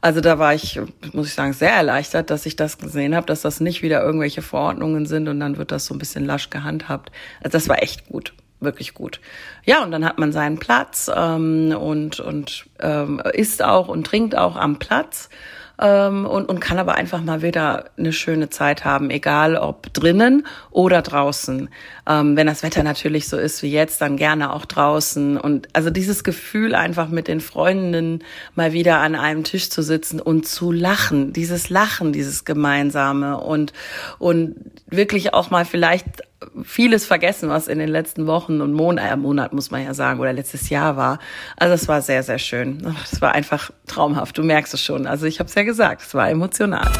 also 0.00 0.20
da 0.20 0.38
war 0.38 0.54
ich, 0.54 0.80
muss 1.12 1.28
ich 1.28 1.34
sagen, 1.34 1.52
sehr 1.52 1.72
erleichtert, 1.72 2.30
dass 2.30 2.46
ich 2.46 2.56
das 2.56 2.78
gesehen 2.78 3.14
habe, 3.14 3.26
dass 3.26 3.42
das 3.42 3.60
nicht 3.60 3.82
wieder 3.82 4.02
irgendwelche 4.02 4.42
Verordnungen 4.42 5.06
sind 5.06 5.28
und 5.28 5.40
dann 5.40 5.56
wird 5.56 5.72
das 5.72 5.86
so 5.86 5.94
ein 5.94 5.98
bisschen 5.98 6.24
lasch 6.24 6.50
gehandhabt. 6.50 7.10
Also 7.42 7.52
das 7.52 7.68
war 7.68 7.82
echt 7.82 8.06
gut 8.08 8.32
wirklich 8.60 8.94
gut. 8.94 9.20
Ja, 9.64 9.82
und 9.82 9.90
dann 9.90 10.04
hat 10.04 10.18
man 10.18 10.32
seinen 10.32 10.58
Platz 10.58 11.10
ähm, 11.14 11.76
und, 11.78 12.20
und 12.20 12.66
ähm, 12.80 13.20
isst 13.32 13.62
auch 13.62 13.88
und 13.88 14.06
trinkt 14.06 14.36
auch 14.36 14.56
am 14.56 14.78
Platz 14.78 15.28
ähm, 15.80 16.26
und, 16.26 16.48
und 16.48 16.60
kann 16.60 16.78
aber 16.78 16.94
einfach 16.94 17.22
mal 17.22 17.42
wieder 17.42 17.90
eine 17.98 18.12
schöne 18.12 18.50
Zeit 18.50 18.84
haben, 18.84 19.10
egal 19.10 19.56
ob 19.56 19.92
drinnen 19.92 20.46
oder 20.70 21.02
draußen. 21.02 21.68
Ähm, 22.08 22.36
wenn 22.36 22.46
das 22.46 22.62
Wetter 22.62 22.82
natürlich 22.82 23.28
so 23.28 23.36
ist 23.36 23.62
wie 23.62 23.70
jetzt, 23.70 24.00
dann 24.00 24.16
gerne 24.16 24.52
auch 24.52 24.64
draußen. 24.64 25.38
Und 25.38 25.68
also 25.72 25.90
dieses 25.90 26.24
Gefühl, 26.24 26.74
einfach 26.74 27.08
mit 27.08 27.28
den 27.28 27.40
Freundinnen 27.40 28.22
mal 28.54 28.72
wieder 28.72 28.98
an 28.98 29.14
einem 29.14 29.44
Tisch 29.44 29.70
zu 29.70 29.82
sitzen 29.82 30.20
und 30.20 30.46
zu 30.46 30.72
lachen, 30.72 31.32
dieses 31.32 31.68
Lachen, 31.68 32.12
dieses 32.12 32.44
Gemeinsame 32.44 33.38
und, 33.38 33.72
und 34.18 34.56
wirklich 34.88 35.34
auch 35.34 35.50
mal 35.50 35.64
vielleicht 35.64 36.22
vieles 36.62 37.06
vergessen, 37.06 37.48
was 37.48 37.68
in 37.68 37.78
den 37.78 37.88
letzten 37.88 38.26
Wochen 38.26 38.60
und 38.60 38.72
Monat, 38.72 39.12
äh, 39.12 39.16
Monat 39.16 39.52
muss 39.52 39.70
man 39.70 39.84
ja 39.84 39.94
sagen, 39.94 40.20
oder 40.20 40.32
letztes 40.32 40.68
Jahr 40.68 40.96
war. 40.96 41.18
Also 41.56 41.74
es 41.74 41.88
war 41.88 42.02
sehr, 42.02 42.22
sehr 42.22 42.38
schön. 42.38 42.94
Es 43.04 43.20
war 43.20 43.32
einfach 43.32 43.70
traumhaft. 43.86 44.36
Du 44.38 44.42
merkst 44.42 44.74
es 44.74 44.82
schon. 44.82 45.06
Also 45.06 45.26
ich 45.26 45.38
habe 45.38 45.48
es 45.48 45.54
ja 45.54 45.62
gesagt, 45.62 46.02
es 46.02 46.14
war 46.14 46.30
emotional. 46.30 46.90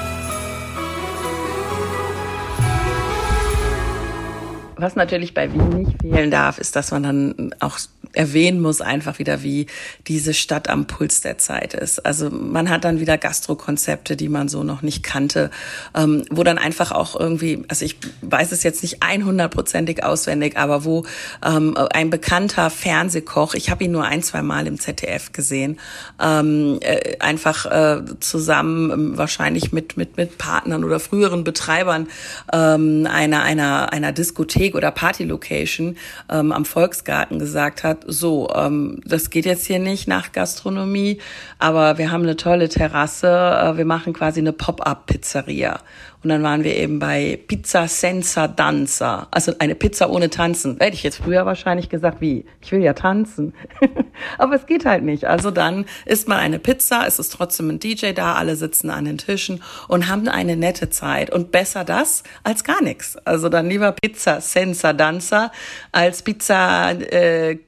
Was 4.79 4.95
natürlich 4.95 5.33
bei 5.33 5.51
Wien 5.53 5.71
nicht 5.71 6.03
fehlen 6.03 6.31
darf, 6.31 6.59
ist, 6.59 6.77
dass 6.77 6.91
man 6.91 7.03
dann 7.03 7.55
auch 7.61 7.79
erwähnen 8.17 8.61
muss 8.61 8.81
einfach 8.81 9.19
wieder, 9.19 9.43
wie 9.43 9.67
diese 10.07 10.35
Stadt 10.35 10.69
am 10.69 10.87
Puls 10.87 11.21
der 11.21 11.39
Zeit 11.39 11.75
ist. 11.75 12.05
Also 12.05 12.31
man 12.31 12.71
hat 12.71 12.85
dann 12.85 13.01
wieder 13.01 13.19
Gastrokonzepte, 13.19 14.17
die 14.17 14.29
man 14.29 14.49
so 14.49 14.63
noch 14.63 14.83
nicht 14.83 15.03
kannte, 15.03 15.51
ähm, 15.95 16.25
wo 16.31 16.43
dann 16.43 16.59
einfach 16.59 16.93
auch 16.93 17.19
irgendwie, 17.19 17.65
also 17.69 17.85
ich 17.85 17.97
weiß 18.23 18.53
es 18.53 18.63
jetzt 18.63 18.83
nicht 18.83 19.03
100%ig 19.03 20.03
auswendig, 20.03 20.57
aber 20.57 20.85
wo 20.85 21.05
ähm, 21.45 21.77
ein 21.93 22.11
bekannter 22.11 22.71
Fernsehkoch, 22.71 23.55
ich 23.55 23.71
habe 23.71 23.85
ihn 23.85 23.93
nur 23.93 24.05
ein, 24.05 24.23
zwei 24.23 24.43
Mal 24.43 24.67
im 24.67 24.81
ZDF 24.81 25.33
gesehen, 25.33 25.79
ähm, 26.23 26.79
äh, 26.81 27.19
einfach 27.19 27.67
äh, 27.67 28.03
zusammen 28.21 28.91
ähm, 28.91 29.19
wahrscheinlich 29.19 29.73
mit, 29.73 29.97
mit, 29.97 30.17
mit 30.17 30.39
Partnern 30.39 30.85
oder 30.85 31.01
früheren 31.01 31.45
Betreibern 31.45 32.09
ähm, 32.53 33.07
einer, 33.11 33.43
einer, 33.43 33.93
einer 33.93 34.13
Diskothek 34.13 34.75
oder 34.75 34.91
Partylocation 34.91 35.97
ähm, 36.31 36.53
am 36.53 36.65
Volksgarten 36.65 37.39
gesagt 37.39 37.83
hat, 37.83 38.06
so, 38.07 38.49
ähm, 38.55 39.01
das 39.05 39.31
geht 39.31 39.47
jetzt 39.47 39.67
hier 39.67 39.79
nicht 39.79 40.09
nach 40.09 40.33
Gastronomie, 40.33 41.19
aber 41.59 41.99
wir 41.99 42.11
haben 42.11 42.23
eine 42.23 42.37
tolle 42.37 42.69
Terrasse, 42.69 43.29
äh, 43.29 43.77
wir 43.77 43.85
machen 43.85 44.13
quasi 44.13 44.41
eine 44.41 44.53
Pop-up-Pizzeria. 44.53 45.81
Und 46.27 46.31
dann 46.31 46.43
waren 46.43 46.65
wir 46.65 46.75
eben 46.75 46.99
bei 46.99 47.39
Pizza 47.47 47.87
Senza 47.87 48.49
Danza, 48.49 49.29
also 49.31 49.53
eine 49.61 49.77
Pizza 49.77 50.11
ohne 50.11 50.29
Tanzen. 50.29 50.77
Hätte 50.81 50.95
ich 50.95 51.05
jetzt 51.05 51.19
früher 51.19 51.47
wahrscheinlich 51.47 51.89
gesagt, 51.89 52.21
wie? 52.21 52.45
Ich 52.61 52.73
will 52.73 52.83
ja 52.83 52.95
tanzen. 52.95 53.55
Aber 54.39 54.57
es 54.57 54.67
geht 54.67 54.87
halt 54.87 55.05
nicht. 55.05 55.27
Also 55.27 55.53
dann 55.53 55.85
isst 56.05 56.27
man 56.27 56.39
eine 56.39 56.59
Pizza, 56.59 57.05
es 57.07 57.21
ist 57.21 57.33
trotzdem 57.33 57.69
ein 57.69 57.79
DJ 57.79 58.11
da, 58.13 58.35
alle 58.35 58.57
sitzen 58.57 58.91
an 58.91 59.05
den 59.05 59.19
Tischen 59.19 59.63
und 59.87 60.09
haben 60.09 60.27
eine 60.27 60.57
nette 60.57 60.91
Zeit. 60.91 61.31
Und 61.31 61.53
besser 61.53 61.85
das 61.85 62.25
als 62.43 62.65
gar 62.65 62.83
nichts. 62.83 63.17
Also 63.19 63.49
dann 63.49 63.69
lieber 63.69 63.93
Pizza 63.93 64.41
Senza 64.41 64.95
Danza 64.95 65.53
als 65.93 66.23
Pizza 66.23 66.91
äh, 66.91 67.59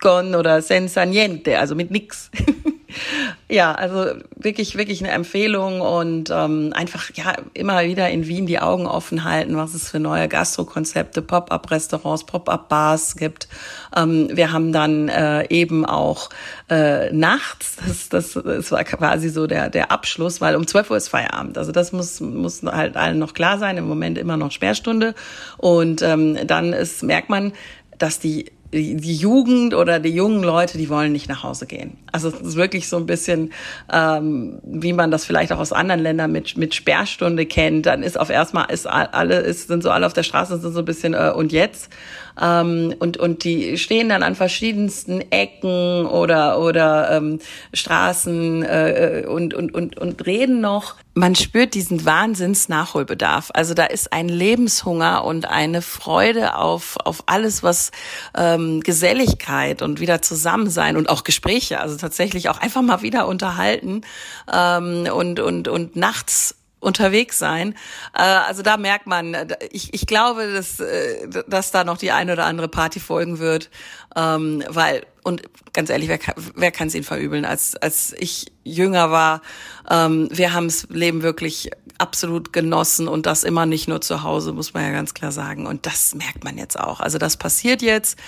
con 0.00 0.34
oder 0.34 0.62
senza 0.62 1.04
niente, 1.04 1.58
also 1.58 1.74
mit 1.74 1.90
nix. 1.90 2.30
ja, 3.48 3.72
also 3.72 4.06
wirklich, 4.36 4.76
wirklich 4.76 5.04
eine 5.04 5.12
Empfehlung 5.12 5.80
und 5.80 6.30
ähm, 6.30 6.72
einfach 6.74 7.10
ja 7.14 7.34
immer 7.52 7.84
wieder 7.84 8.08
in 8.10 8.26
Wien 8.26 8.46
die 8.46 8.58
Augen 8.58 8.86
offen 8.86 9.24
halten, 9.24 9.56
was 9.56 9.74
es 9.74 9.90
für 9.90 9.98
neue 9.98 10.28
Gastrokonzepte, 10.28 11.22
Pop-up-Restaurants, 11.22 12.24
Pop-up-Bars 12.24 13.16
gibt. 13.16 13.48
Ähm, 13.94 14.28
wir 14.32 14.52
haben 14.52 14.72
dann 14.72 15.08
äh, 15.08 15.46
eben 15.50 15.84
auch 15.84 16.30
äh, 16.70 17.12
nachts, 17.12 17.76
das, 17.86 18.08
das, 18.08 18.32
das 18.32 18.72
war 18.72 18.84
quasi 18.84 19.28
so 19.28 19.46
der, 19.46 19.68
der 19.68 19.90
Abschluss, 19.90 20.40
weil 20.40 20.56
um 20.56 20.66
12 20.66 20.90
Uhr 20.90 20.96
ist 20.96 21.08
Feierabend. 21.08 21.58
Also 21.58 21.72
das 21.72 21.92
muss, 21.92 22.20
muss 22.20 22.62
halt 22.62 22.96
allen 22.96 23.18
noch 23.18 23.34
klar 23.34 23.58
sein, 23.58 23.76
im 23.76 23.86
Moment 23.86 24.16
immer 24.16 24.36
noch 24.36 24.52
Sperrstunde. 24.52 25.14
Und 25.58 26.02
ähm, 26.02 26.38
dann 26.46 26.72
ist, 26.72 27.02
merkt 27.02 27.28
man, 27.28 27.52
dass 27.98 28.18
die 28.18 28.52
die 28.72 29.14
Jugend 29.14 29.74
oder 29.74 30.00
die 30.00 30.10
jungen 30.10 30.42
Leute, 30.42 30.78
die 30.78 30.88
wollen 30.88 31.12
nicht 31.12 31.28
nach 31.28 31.42
Hause 31.42 31.66
gehen. 31.66 31.98
Also 32.12 32.28
es 32.28 32.40
ist 32.40 32.56
wirklich 32.56 32.88
so 32.88 32.96
ein 32.96 33.06
bisschen, 33.06 33.52
ähm, 33.92 34.60
wie 34.64 34.92
man 34.92 35.10
das 35.10 35.24
vielleicht 35.24 35.52
auch 35.52 35.58
aus 35.58 35.72
anderen 35.72 36.00
Ländern 36.00 36.32
mit 36.32 36.56
mit 36.56 36.74
Sperrstunde 36.74 37.46
kennt. 37.46 37.86
Dann 37.86 38.02
ist 38.02 38.18
auf 38.18 38.30
erstmal 38.30 38.70
ist 38.70 38.86
alle 38.86 39.40
ist, 39.40 39.68
sind 39.68 39.82
so 39.82 39.90
alle 39.90 40.06
auf 40.06 40.12
der 40.12 40.22
Straße 40.24 40.58
sind 40.58 40.72
so 40.72 40.80
ein 40.80 40.84
bisschen 40.84 41.14
äh, 41.14 41.32
und 41.34 41.52
jetzt 41.52 41.90
ähm, 42.40 42.94
und, 42.98 43.16
und 43.16 43.44
die 43.44 43.78
stehen 43.78 44.08
dann 44.08 44.22
an 44.22 44.34
verschiedensten 44.34 45.20
Ecken 45.30 46.06
oder, 46.06 46.60
oder 46.60 47.10
ähm, 47.12 47.38
Straßen 47.72 48.62
äh, 48.62 49.24
und, 49.26 49.54
und, 49.54 49.74
und, 49.74 49.98
und 49.98 50.26
reden 50.26 50.60
noch. 50.60 50.96
Man 51.14 51.34
spürt 51.34 51.72
diesen 51.72 52.04
Wahnsinns-Nachholbedarf. 52.04 53.50
Also 53.54 53.72
da 53.72 53.86
ist 53.86 54.12
ein 54.12 54.28
Lebenshunger 54.28 55.24
und 55.24 55.48
eine 55.48 55.80
Freude 55.80 56.56
auf, 56.56 56.98
auf 57.04 57.24
alles, 57.26 57.62
was 57.62 57.90
ähm, 58.36 58.80
Geselligkeit 58.82 59.80
und 59.80 59.98
wieder 59.98 60.20
Zusammensein 60.20 60.96
und 60.96 61.08
auch 61.08 61.24
Gespräche, 61.24 61.80
also 61.80 61.96
tatsächlich 61.96 62.50
auch 62.50 62.60
einfach 62.60 62.82
mal 62.82 63.00
wieder 63.00 63.28
unterhalten 63.28 64.02
ähm, 64.52 65.08
und, 65.10 65.40
und, 65.40 65.68
und 65.68 65.96
nachts 65.96 66.54
unterwegs 66.86 67.38
sein. 67.38 67.74
Äh, 68.14 68.22
also 68.22 68.62
da 68.62 68.76
merkt 68.76 69.06
man, 69.06 69.34
äh, 69.34 69.46
ich, 69.70 69.92
ich 69.92 70.06
glaube, 70.06 70.52
dass, 70.52 70.80
äh, 70.80 71.28
dass 71.46 71.72
da 71.72 71.84
noch 71.84 71.98
die 71.98 72.12
eine 72.12 72.32
oder 72.32 72.46
andere 72.46 72.68
Party 72.68 73.00
folgen 73.00 73.38
wird, 73.38 73.70
ähm, 74.16 74.64
weil 74.68 75.06
und 75.22 75.42
ganz 75.72 75.90
ehrlich, 75.90 76.08
wer, 76.08 76.18
wer 76.54 76.70
kann 76.70 76.88
es 76.88 76.94
ihnen 76.94 77.04
verübeln? 77.04 77.44
Als 77.44 77.76
als 77.76 78.14
ich 78.18 78.52
jünger 78.64 79.10
war, 79.10 79.42
ähm, 79.90 80.28
wir 80.30 80.52
haben 80.52 80.68
das 80.68 80.86
Leben 80.90 81.22
wirklich 81.22 81.70
absolut 81.98 82.52
genossen 82.52 83.08
und 83.08 83.26
das 83.26 83.44
immer 83.44 83.66
nicht 83.66 83.88
nur 83.88 84.00
zu 84.00 84.22
Hause, 84.22 84.52
muss 84.52 84.74
man 84.74 84.84
ja 84.84 84.90
ganz 84.90 85.14
klar 85.14 85.32
sagen. 85.32 85.66
Und 85.66 85.86
das 85.86 86.14
merkt 86.14 86.44
man 86.44 86.58
jetzt 86.58 86.78
auch. 86.78 87.00
Also 87.00 87.18
das 87.18 87.36
passiert 87.36 87.82
jetzt 87.82 88.18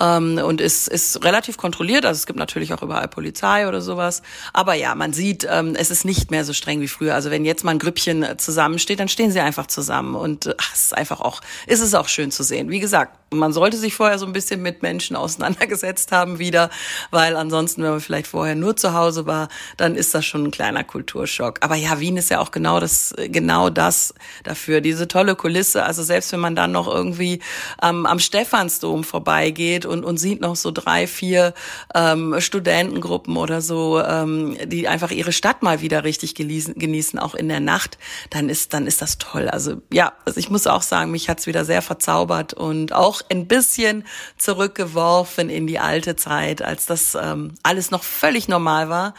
ähm, 0.00 0.38
und 0.38 0.60
ist, 0.60 0.88
ist 0.88 1.24
relativ 1.24 1.56
kontrolliert. 1.56 2.04
Also 2.06 2.18
es 2.18 2.26
gibt 2.26 2.38
natürlich 2.38 2.72
auch 2.72 2.82
überall 2.82 3.08
Polizei 3.08 3.68
oder 3.68 3.80
sowas. 3.80 4.22
Aber 4.52 4.74
ja, 4.74 4.94
man 4.94 5.12
sieht, 5.12 5.46
ähm, 5.50 5.74
es 5.76 5.90
ist 5.90 6.04
nicht 6.04 6.30
mehr 6.30 6.44
so 6.44 6.52
streng 6.52 6.80
wie 6.80 6.88
früher. 6.88 7.14
Also 7.14 7.30
wenn 7.30 7.44
jetzt 7.44 7.64
mal 7.64 7.72
ein 7.72 7.78
Grüppchen 7.78 8.24
zusammensteht, 8.38 9.00
dann 9.00 9.08
stehen 9.08 9.30
sie 9.30 9.40
einfach 9.40 9.66
zusammen. 9.66 10.14
Und 10.14 10.54
ach, 10.58 10.74
es 10.74 10.86
ist 10.86 10.96
einfach 10.96 11.20
auch, 11.20 11.40
ist 11.66 11.80
es 11.80 11.94
auch 11.94 12.08
schön 12.08 12.30
zu 12.30 12.42
sehen. 12.42 12.70
Wie 12.70 12.80
gesagt, 12.80 13.18
man 13.30 13.52
sollte 13.52 13.76
sich 13.76 13.94
vorher 13.94 14.18
so 14.18 14.26
ein 14.26 14.32
bisschen 14.32 14.62
mit 14.62 14.82
Menschen 14.82 15.16
auseinandergesetzt 15.16 16.12
haben 16.12 16.38
wieder, 16.38 16.70
weil 17.10 17.36
ansonsten, 17.36 17.82
wenn 17.82 17.90
man 17.90 18.00
vielleicht 18.00 18.26
vorher 18.26 18.54
nur 18.54 18.76
zu 18.76 18.94
Hause 18.94 19.26
war, 19.26 19.48
dann 19.76 19.96
ist 19.96 20.14
das 20.14 20.24
schon 20.24 20.44
ein 20.44 20.50
kleiner 20.50 20.84
Kulturschock. 20.84 21.58
Aber 21.60 21.74
ja, 21.74 22.00
Wien 22.00 22.16
ist 22.16 22.30
ja 22.30 22.40
auch 22.40 22.50
genau 22.50 22.80
das, 22.80 23.14
genau 23.16 23.70
das 23.70 24.14
dafür, 24.44 24.80
diese 24.80 25.08
tolle 25.08 25.34
Kulisse. 25.34 25.84
Also 25.84 26.02
selbst 26.02 26.32
wenn 26.32 26.40
man 26.40 26.56
dann 26.56 26.72
noch 26.72 26.88
irgendwie 26.88 27.40
ähm, 27.82 28.06
am 28.06 28.18
Stephansdom 28.18 29.04
vorbeigeht 29.04 29.86
und, 29.86 30.04
und 30.04 30.18
sieht 30.18 30.40
noch 30.40 30.56
so 30.56 30.70
drei, 30.70 31.06
vier 31.06 31.54
ähm, 31.94 32.36
Studentengruppen 32.40 33.36
oder 33.36 33.60
so, 33.60 34.00
ähm, 34.02 34.56
die 34.66 34.88
einfach 34.88 35.10
ihre 35.10 35.32
Stadt 35.32 35.62
mal 35.62 35.80
wieder 35.80 36.04
richtig 36.04 36.34
genießen, 36.34 36.74
genießen, 36.74 37.18
auch 37.18 37.34
in 37.34 37.48
der 37.48 37.60
Nacht, 37.60 37.98
dann 38.30 38.48
ist, 38.48 38.72
dann 38.74 38.86
ist 38.86 39.02
das 39.02 39.18
toll. 39.18 39.48
Also 39.48 39.82
ja, 39.92 40.12
also 40.24 40.38
ich 40.38 40.50
muss 40.50 40.66
auch 40.66 40.82
sagen, 40.82 41.10
mich 41.10 41.28
hat's 41.28 41.46
wieder 41.46 41.64
sehr 41.64 41.82
verzaubert 41.82 42.54
und 42.54 42.92
auch 42.92 43.17
auch 43.18 43.30
ein 43.30 43.46
bisschen 43.46 44.04
zurückgeworfen 44.36 45.50
in 45.50 45.66
die 45.66 45.78
alte 45.78 46.16
Zeit, 46.16 46.62
als 46.62 46.86
das 46.86 47.16
ähm, 47.20 47.54
alles 47.62 47.90
noch 47.90 48.02
völlig 48.02 48.48
normal 48.48 48.88
war. 48.88 49.14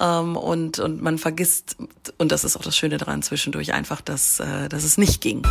Ähm, 0.00 0.36
und, 0.36 0.78
und 0.78 1.02
man 1.02 1.18
vergisst, 1.18 1.76
und 2.18 2.32
das 2.32 2.44
ist 2.44 2.56
auch 2.56 2.62
das 2.62 2.76
Schöne 2.76 2.98
daran 2.98 3.22
zwischendurch, 3.22 3.72
einfach, 3.72 4.00
dass, 4.00 4.40
äh, 4.40 4.68
dass 4.68 4.84
es 4.84 4.98
nicht 4.98 5.20
ging. 5.20 5.42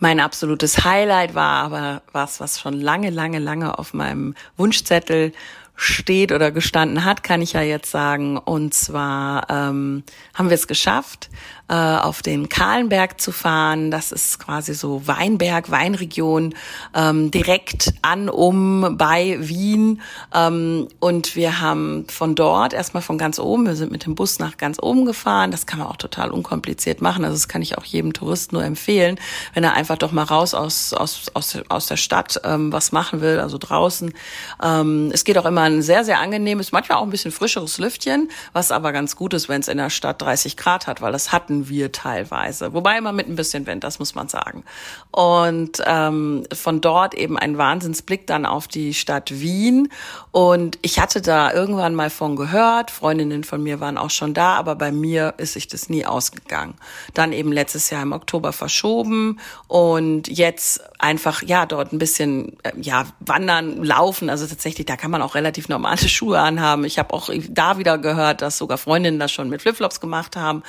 Mein 0.00 0.20
absolutes 0.20 0.84
Highlight 0.84 1.34
war 1.34 1.64
aber 1.64 2.02
was, 2.12 2.38
was 2.38 2.60
schon 2.60 2.74
lange, 2.80 3.10
lange, 3.10 3.40
lange 3.40 3.80
auf 3.80 3.94
meinem 3.94 4.34
Wunschzettel 4.56 5.32
steht 5.78 6.32
oder 6.32 6.50
gestanden 6.50 7.04
hat, 7.04 7.22
kann 7.22 7.40
ich 7.40 7.52
ja 7.52 7.62
jetzt 7.62 7.90
sagen. 7.90 8.36
Und 8.36 8.74
zwar 8.74 9.48
ähm, 9.48 10.02
haben 10.34 10.50
wir 10.50 10.56
es 10.56 10.66
geschafft, 10.66 11.30
äh, 11.68 11.74
auf 11.74 12.22
den 12.22 12.48
Kahlenberg 12.48 13.20
zu 13.20 13.32
fahren. 13.32 13.90
Das 13.90 14.12
ist 14.12 14.38
quasi 14.38 14.74
so 14.74 15.06
Weinberg, 15.06 15.70
Weinregion, 15.70 16.54
ähm, 16.94 17.30
direkt 17.30 17.92
an, 18.02 18.28
um 18.28 18.96
bei 18.96 19.36
Wien. 19.40 20.00
Ähm, 20.34 20.88
und 20.98 21.36
wir 21.36 21.60
haben 21.60 22.06
von 22.08 22.34
dort 22.34 22.72
erstmal 22.72 23.02
von 23.02 23.18
ganz 23.18 23.38
oben, 23.38 23.66
wir 23.66 23.76
sind 23.76 23.92
mit 23.92 24.06
dem 24.06 24.14
Bus 24.14 24.38
nach 24.38 24.56
ganz 24.56 24.78
oben 24.80 25.04
gefahren. 25.04 25.50
Das 25.50 25.66
kann 25.66 25.78
man 25.78 25.88
auch 25.88 25.96
total 25.96 26.30
unkompliziert 26.30 27.02
machen. 27.02 27.24
Also 27.24 27.34
das 27.34 27.48
kann 27.48 27.62
ich 27.62 27.76
auch 27.76 27.84
jedem 27.84 28.12
Tourist 28.12 28.52
nur 28.52 28.64
empfehlen, 28.64 29.20
wenn 29.54 29.64
er 29.64 29.74
einfach 29.74 29.98
doch 29.98 30.12
mal 30.12 30.24
raus 30.24 30.54
aus, 30.54 30.94
aus, 30.94 31.30
aus, 31.34 31.58
aus 31.68 31.86
der 31.86 31.96
Stadt 31.96 32.40
ähm, 32.44 32.72
was 32.72 32.92
machen 32.92 33.20
will, 33.20 33.40
also 33.40 33.58
draußen. 33.58 34.12
Ähm, 34.62 35.10
es 35.12 35.24
geht 35.24 35.36
auch 35.36 35.44
immer 35.44 35.62
ein 35.62 35.82
sehr, 35.82 36.04
sehr 36.04 36.18
angenehmes, 36.18 36.72
manchmal 36.72 36.98
auch 36.98 37.02
ein 37.02 37.10
bisschen 37.10 37.32
frischeres 37.32 37.78
Lüftchen, 37.78 38.30
was 38.52 38.70
aber 38.70 38.92
ganz 38.92 39.16
gut 39.16 39.34
ist, 39.34 39.48
wenn 39.48 39.60
es 39.60 39.68
in 39.68 39.78
der 39.78 39.90
Stadt 39.90 40.22
30 40.22 40.56
Grad 40.56 40.86
hat, 40.86 41.02
weil 41.02 41.12
das 41.12 41.32
hatten 41.32 41.57
hatten 41.58 41.68
wir 41.68 41.92
teilweise. 41.92 42.72
Wobei 42.72 42.98
immer 42.98 43.12
mit 43.12 43.28
ein 43.28 43.36
bisschen 43.36 43.66
Wind, 43.66 43.84
das 43.84 43.98
muss 43.98 44.14
man 44.14 44.28
sagen. 44.28 44.64
Und 45.10 45.82
ähm, 45.86 46.44
von 46.52 46.80
dort 46.80 47.14
eben 47.14 47.38
ein 47.38 47.58
Wahnsinnsblick 47.58 48.26
dann 48.26 48.46
auf 48.46 48.68
die 48.68 48.94
Stadt 48.94 49.40
Wien. 49.40 49.88
Und 50.30 50.78
ich 50.82 51.00
hatte 51.00 51.20
da 51.20 51.52
irgendwann 51.52 51.94
mal 51.94 52.10
von 52.10 52.36
gehört. 52.36 52.90
Freundinnen 52.90 53.44
von 53.44 53.62
mir 53.62 53.80
waren 53.80 53.98
auch 53.98 54.10
schon 54.10 54.34
da, 54.34 54.54
aber 54.54 54.76
bei 54.76 54.92
mir 54.92 55.34
ist 55.38 55.54
sich 55.54 55.66
das 55.68 55.88
nie 55.88 56.06
ausgegangen. 56.06 56.74
Dann 57.14 57.32
eben 57.32 57.52
letztes 57.52 57.90
Jahr 57.90 58.02
im 58.02 58.12
Oktober 58.12 58.52
verschoben 58.52 59.40
und 59.66 60.28
jetzt 60.28 60.80
einfach 60.98 61.42
ja 61.42 61.66
dort 61.66 61.92
ein 61.92 61.98
bisschen 61.98 62.56
äh, 62.62 62.72
ja 62.80 63.06
wandern, 63.20 63.82
laufen. 63.82 64.30
Also 64.30 64.46
tatsächlich, 64.46 64.86
da 64.86 64.96
kann 64.96 65.10
man 65.10 65.22
auch 65.22 65.34
relativ 65.34 65.68
normale 65.68 66.08
Schuhe 66.08 66.38
anhaben. 66.38 66.84
Ich 66.84 66.98
habe 66.98 67.14
auch 67.14 67.30
da 67.48 67.78
wieder 67.78 67.98
gehört, 67.98 68.42
dass 68.42 68.58
sogar 68.58 68.78
Freundinnen 68.78 69.18
das 69.18 69.32
schon 69.32 69.48
mit 69.48 69.62
Flipflops 69.62 70.00
gemacht 70.00 70.36
haben. 70.36 70.62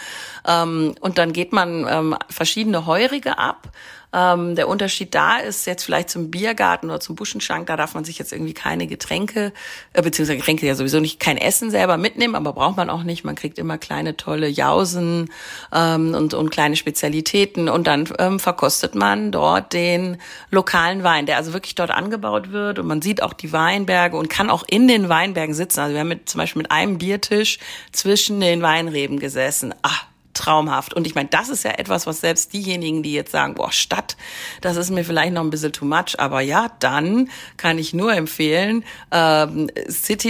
Ähm, 0.47 0.78
und 0.99 1.17
dann 1.17 1.33
geht 1.33 1.53
man 1.53 1.85
ähm, 1.89 2.15
verschiedene 2.29 2.85
Heurige 2.85 3.37
ab 3.37 3.71
Ähm, 4.11 4.55
der 4.55 4.67
Unterschied 4.67 5.13
da 5.13 5.37
ist 5.37 5.67
jetzt 5.67 5.83
vielleicht 5.83 6.09
zum 6.09 6.31
Biergarten 6.31 6.89
oder 6.89 6.99
zum 6.99 7.15
Buschenschank, 7.15 7.67
da 7.67 7.77
darf 7.77 7.93
man 7.93 8.05
sich 8.05 8.17
jetzt 8.17 8.33
irgendwie 8.33 8.55
keine 8.55 8.87
Getränke, 8.87 9.53
äh, 9.93 10.01
beziehungsweise 10.01 10.37
Getränke 10.37 10.65
ja 10.65 10.73
sowieso 10.73 10.99
nicht, 10.99 11.19
kein 11.19 11.37
Essen 11.37 11.69
selber 11.69 11.97
mitnehmen, 11.97 12.33
aber 12.33 12.53
braucht 12.53 12.77
man 12.77 12.89
auch 12.89 13.03
nicht. 13.03 13.23
Man 13.23 13.35
kriegt 13.35 13.59
immer 13.59 13.77
kleine 13.77 14.17
tolle 14.17 14.47
Jausen 14.47 15.29
ähm, 15.71 16.15
und, 16.15 16.33
und 16.33 16.49
kleine 16.49 16.75
Spezialitäten 16.75 17.69
und 17.69 17.85
dann 17.85 18.09
ähm, 18.17 18.39
verkostet 18.39 18.95
man 18.95 19.31
dort 19.31 19.73
den 19.73 20.17
lokalen 20.49 21.03
Wein, 21.03 21.27
der 21.27 21.37
also 21.37 21.53
wirklich 21.53 21.75
dort 21.75 21.91
angebaut 21.91 22.51
wird 22.51 22.79
und 22.79 22.87
man 22.87 23.03
sieht 23.03 23.21
auch 23.21 23.33
die 23.33 23.53
Weinberge 23.53 24.17
und 24.17 24.27
kann 24.27 24.49
auch 24.49 24.63
in 24.67 24.87
den 24.87 25.07
Weinbergen 25.09 25.53
sitzen. 25.53 25.81
Also 25.81 25.93
wir 25.93 25.99
haben 25.99 26.07
mit, 26.07 26.27
zum 26.27 26.39
Beispiel 26.39 26.63
mit 26.63 26.71
einem 26.71 26.97
Biertisch 26.97 27.59
zwischen 27.91 28.39
den 28.39 28.63
Weinreben 28.63 29.19
gesessen. 29.19 29.75
Ah, 29.83 30.08
traumhaft. 30.39 30.93
Und 30.93 31.05
ich 31.05 31.15
meine, 31.15 31.29
das 31.29 31.49
ist 31.49 31.63
ja 31.63 31.71
etwas, 31.71 32.07
was 32.07 32.21
selbst 32.21 32.53
diejenigen, 32.53 33.03
die 33.03 33.13
jetzt 33.13 33.31
sagen, 33.31 33.55
boah, 33.55 33.71
Stadt, 33.71 34.17
das 34.61 34.77
ist 34.77 34.89
mir 34.89 35.03
vielleicht 35.03 35.33
noch 35.33 35.41
ein 35.41 35.49
bisschen 35.49 35.73
too 35.73 35.85
much, 35.85 36.17
aber 36.17 36.41
ja, 36.41 36.71
dann 36.79 37.29
kann 37.57 37.77
ich 37.77 37.93
nur 37.93 38.13
empfehlen, 38.13 38.83
ähm, 39.11 39.69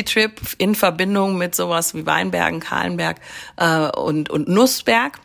Trip 0.06 0.42
in 0.58 0.75
Verbindung 0.75 1.38
mit 1.38 1.56
sowas 1.56 1.94
wie 1.94 2.06
Weinbergen, 2.06 2.60
Kahlenberg 2.60 3.18
äh, 3.58 3.89
und, 3.89 4.30
und 4.30 4.48
Nussberg. 4.48 5.20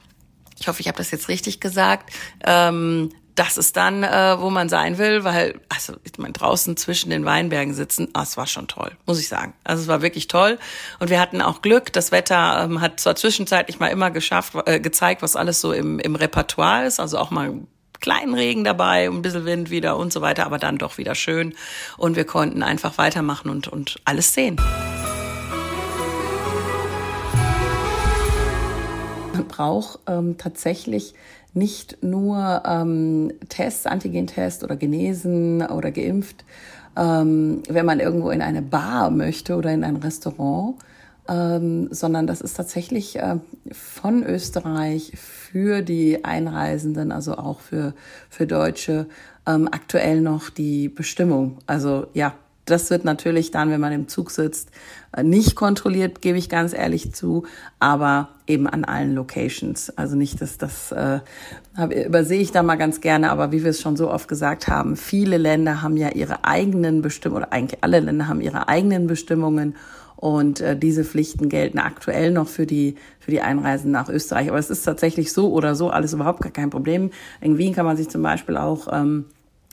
Ich 0.59 0.69
hoffe, 0.69 0.81
ich 0.81 0.88
habe 0.88 0.99
das 0.99 1.11
jetzt 1.11 1.29
richtig 1.29 1.61
gesagt. 1.61 2.12
Ähm, 2.45 3.11
das 3.35 3.57
ist 3.57 3.76
dann, 3.76 4.05
äh, 4.05 4.37
wo 4.38 4.50
man 4.50 4.69
sein 4.69 4.99
will, 4.99 5.25
weil, 5.25 5.61
also 5.69 5.95
ich 6.05 6.19
meine, 6.19 6.33
draußen 6.33 6.76
zwischen 6.76 7.11
den 7.11 7.25
Weinbergen 7.25 7.75
sitzen, 7.75 8.09
ah, 8.12 8.23
es 8.23 8.37
war 8.37 8.47
schon 8.47 8.69
toll, 8.69 8.93
muss 9.07 9.19
ich 9.19 9.29
sagen. 9.29 9.55
Also 9.64 9.83
es 9.83 9.88
war 9.88 10.03
wirklich 10.03 10.29
toll. 10.29 10.59
Und 11.00 11.11
wir 11.11 11.21
hatten 11.21 11.43
auch 11.43 11.61
Glück. 11.61 11.93
Das 11.93 12.12
Wetter 12.12 12.64
ähm, 12.64 12.81
hat 12.81 13.00
zwar 13.00 13.17
zwischenzeitlich 13.17 13.81
mal 13.81 13.88
immer 13.88 14.11
geschafft, 14.11 14.55
äh, 14.67 14.79
gezeigt, 14.79 15.23
was 15.23 15.35
alles 15.35 15.61
so 15.61 15.73
im, 15.73 15.99
im 15.99 16.14
Repertoire 16.14 16.87
ist. 16.87 17.00
Also 17.00 17.19
auch 17.19 17.31
mal 17.31 17.55
kleinen 18.00 18.35
Regen 18.35 18.64
dabei, 18.64 19.07
ein 19.07 19.23
bisschen 19.23 19.47
Wind 19.47 19.71
wieder 19.71 19.97
und 19.97 20.12
so 20.12 20.21
weiter, 20.21 20.47
aber 20.47 20.59
dann 20.59 20.79
doch 20.79 20.99
wieder 20.99 21.14
schön. 21.14 21.55
Und 21.97 22.17
wir 22.17 22.25
konnten 22.25 22.62
einfach 22.62 22.99
weitermachen 22.99 23.50
und, 23.50 23.67
und 23.67 23.97
alles 24.05 24.35
sehen. 24.35 24.57
Man 29.33 29.49
braucht 29.49 29.99
ähm, 30.07 30.37
tatsächlich 30.38 31.14
nicht 31.55 32.03
nur 32.03 32.63
ähm, 32.67 33.33
Tests, 33.49 33.87
Antigentest 33.87 34.65
oder 34.65 34.77
genesen 34.77 35.63
oder 35.63 35.91
geimpft, 35.91 36.45
ähm, 36.97 37.63
wenn 37.69 37.87
man 37.87 38.01
irgendwo 38.01 38.31
in 38.31 38.43
eine 38.43 38.63
Bar 38.63 39.11
möchte 39.11 39.57
oder 39.57 39.73
in 39.73 39.85
ein 39.85 39.97
Restaurant, 39.97 40.77
ähm, 41.29 41.89
sondern 41.91 42.27
das 42.27 42.41
ist 42.41 42.55
tatsächlich 42.55 43.17
äh, 43.17 43.37
von 43.73 44.25
Österreich 44.25 45.13
für 45.17 45.83
die 45.83 46.25
Einreisenden, 46.25 47.13
also 47.13 47.37
auch 47.39 47.61
für, 47.61 47.95
für 48.29 48.47
Deutsche, 48.47 49.07
ähm, 49.47 49.69
aktuell 49.71 50.21
noch 50.21 50.51
die 50.51 50.89
Bestimmung. 50.89 51.59
Also 51.67 52.09
ja, 52.13 52.35
das 52.64 52.90
wird 52.90 53.04
natürlich 53.04 53.50
dann, 53.50 53.71
wenn 53.71 53.80
man 53.80 53.92
im 53.92 54.09
Zug 54.09 54.30
sitzt, 54.30 54.71
äh, 55.16 55.23
nicht 55.23 55.54
kontrolliert, 55.54 56.23
gebe 56.23 56.38
ich 56.38 56.49
ganz 56.49 56.73
ehrlich 56.73 57.12
zu, 57.12 57.44
aber 57.78 58.30
eben 58.47 58.66
an 58.66 58.85
allen 58.85 59.14
Locations. 59.14 59.97
Also 59.97 60.16
nicht, 60.16 60.40
dass 60.40 60.59
das 60.59 60.92
äh, 60.92 61.21
übersehe 62.06 62.40
ich 62.40 62.52
da 62.52 62.62
mal 62.62 62.76
ganz 62.76 63.00
gerne, 63.00 63.30
aber 63.30 63.52
wie 63.52 63.62
wir 63.62 63.71
es 63.71 63.80
schon 63.80 63.97
so 63.97 64.11
oft 64.11 64.28
gesagt 64.28 64.68
haben, 64.68 64.97
viele 64.97 65.37
Länder 65.37 65.83
haben 65.83 65.97
ja 65.97 66.11
ihre 66.11 66.44
eigenen 66.44 67.02
Bestimmungen, 67.02 67.44
oder 67.44 67.52
eigentlich 67.52 67.83
alle 67.83 68.00
Länder 68.00 68.28
haben 68.28 68.40
ihre 68.40 68.68
eigenen 68.68 69.06
Bestimmungen 69.06 69.75
und 70.16 70.61
äh, 70.61 70.76
diese 70.76 71.04
Pflichten 71.04 71.49
gelten 71.49 71.78
aktuell 71.78 72.30
noch 72.30 72.49
für 72.49 72.66
die, 72.66 72.94
für 73.18 73.30
die 73.30 73.42
Einreisen 73.42 73.90
nach 73.90 74.09
Österreich. 74.09 74.49
Aber 74.49 74.59
es 74.59 74.71
ist 74.71 74.83
tatsächlich 74.83 75.33
so 75.33 75.52
oder 75.52 75.75
so 75.75 75.90
alles 75.90 76.14
überhaupt 76.14 76.40
gar 76.40 76.52
kein 76.52 76.71
Problem. 76.71 77.11
In 77.40 77.59
Wien 77.59 77.75
kann 77.75 77.85
man 77.85 77.97
sich 77.97 78.09
zum 78.09 78.23
Beispiel 78.23 78.56
auch 78.56 78.88
ähm, 78.90 79.26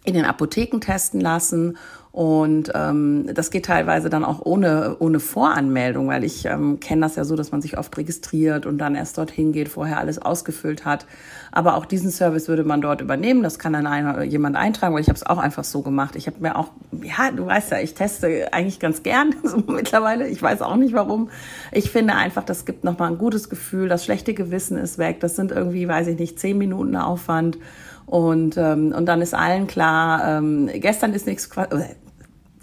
in 0.03 0.13
den 0.13 0.25
Apotheken 0.25 0.79
testen 0.79 1.21
lassen 1.21 1.77
und 2.12 2.74
ähm, 2.75 3.30
das 3.34 3.51
geht 3.51 3.65
teilweise 3.65 4.10
dann 4.10 4.25
auch 4.25 4.41
ohne, 4.44 4.98
ohne 5.00 5.22
Voranmeldung, 5.22 6.10
weil 6.10 6.25
ich 6.25 6.44
ähm, 6.44 6.82
kenne 6.82 7.03
das 7.03 7.15
ja 7.15 7.24
so, 7.24 7.38
dass 7.38 7.53
man 7.53 7.62
sich 7.62 7.77
oft 7.77 7.96
registriert 7.98 8.65
und 8.65 8.80
dann 8.80 8.96
erst 8.96 9.18
dorthin 9.18 9.53
geht, 9.53 9.70
vorher 9.70 9.98
alles 9.98 10.20
ausgefüllt 10.20 10.84
hat. 10.84 11.06
Aber 11.53 11.75
auch 11.75 11.86
diesen 11.86 12.12
Service 12.12 12.50
würde 12.50 12.65
man 12.65 12.82
dort 12.82 13.00
übernehmen. 13.00 13.44
Das 13.44 13.60
kann 13.60 13.72
dann 13.72 13.88
einer, 13.88 14.24
jemand 14.24 14.58
eintragen, 14.58 14.94
weil 14.94 15.01
ich 15.01 15.08
habe 15.08 15.15
es 15.15 15.25
auch 15.25 15.38
einfach 15.38 15.63
so 15.63 15.84
gemacht. 15.84 16.18
Ich 16.18 16.27
habe 16.27 16.38
mir 16.41 16.58
auch, 16.58 16.72
ja, 17.01 17.32
du 17.32 17.46
weißt 17.46 17.72
ja, 17.72 17.80
ich 17.80 17.94
teste 17.94 18.51
eigentlich 18.51 18.82
ganz 18.82 19.03
gern 19.03 19.34
so 19.44 19.63
mittlerweile. 19.68 20.27
Ich 20.27 20.41
weiß 20.41 20.62
auch 20.63 20.75
nicht 20.75 20.94
warum. 20.94 21.30
Ich 21.72 21.91
finde 21.91 22.15
einfach, 22.15 22.44
das 22.44 22.65
gibt 22.65 22.84
nochmal 22.84 23.10
ein 23.10 23.20
gutes 23.20 23.50
Gefühl. 23.50 23.88
Das 23.88 24.03
schlechte 24.03 24.34
Gewissen 24.34 24.77
ist 24.77 24.98
weg. 24.98 25.22
Das 25.22 25.38
sind 25.38 25.53
irgendwie, 25.53 25.88
weiß 25.88 26.08
ich 26.08 26.20
nicht, 26.20 26.39
zehn 26.39 26.58
Minuten 26.58 26.98
Aufwand. 26.98 27.58
Und, 28.06 28.58
ähm, 28.58 28.94
und 28.94 29.06
dann 29.06 29.22
ist 29.22 29.34
allen 29.34 29.68
klar, 29.68 30.38
ähm, 30.38 30.70
gestern 30.74 31.13
ist 31.13 31.27
nichts, 31.27 31.50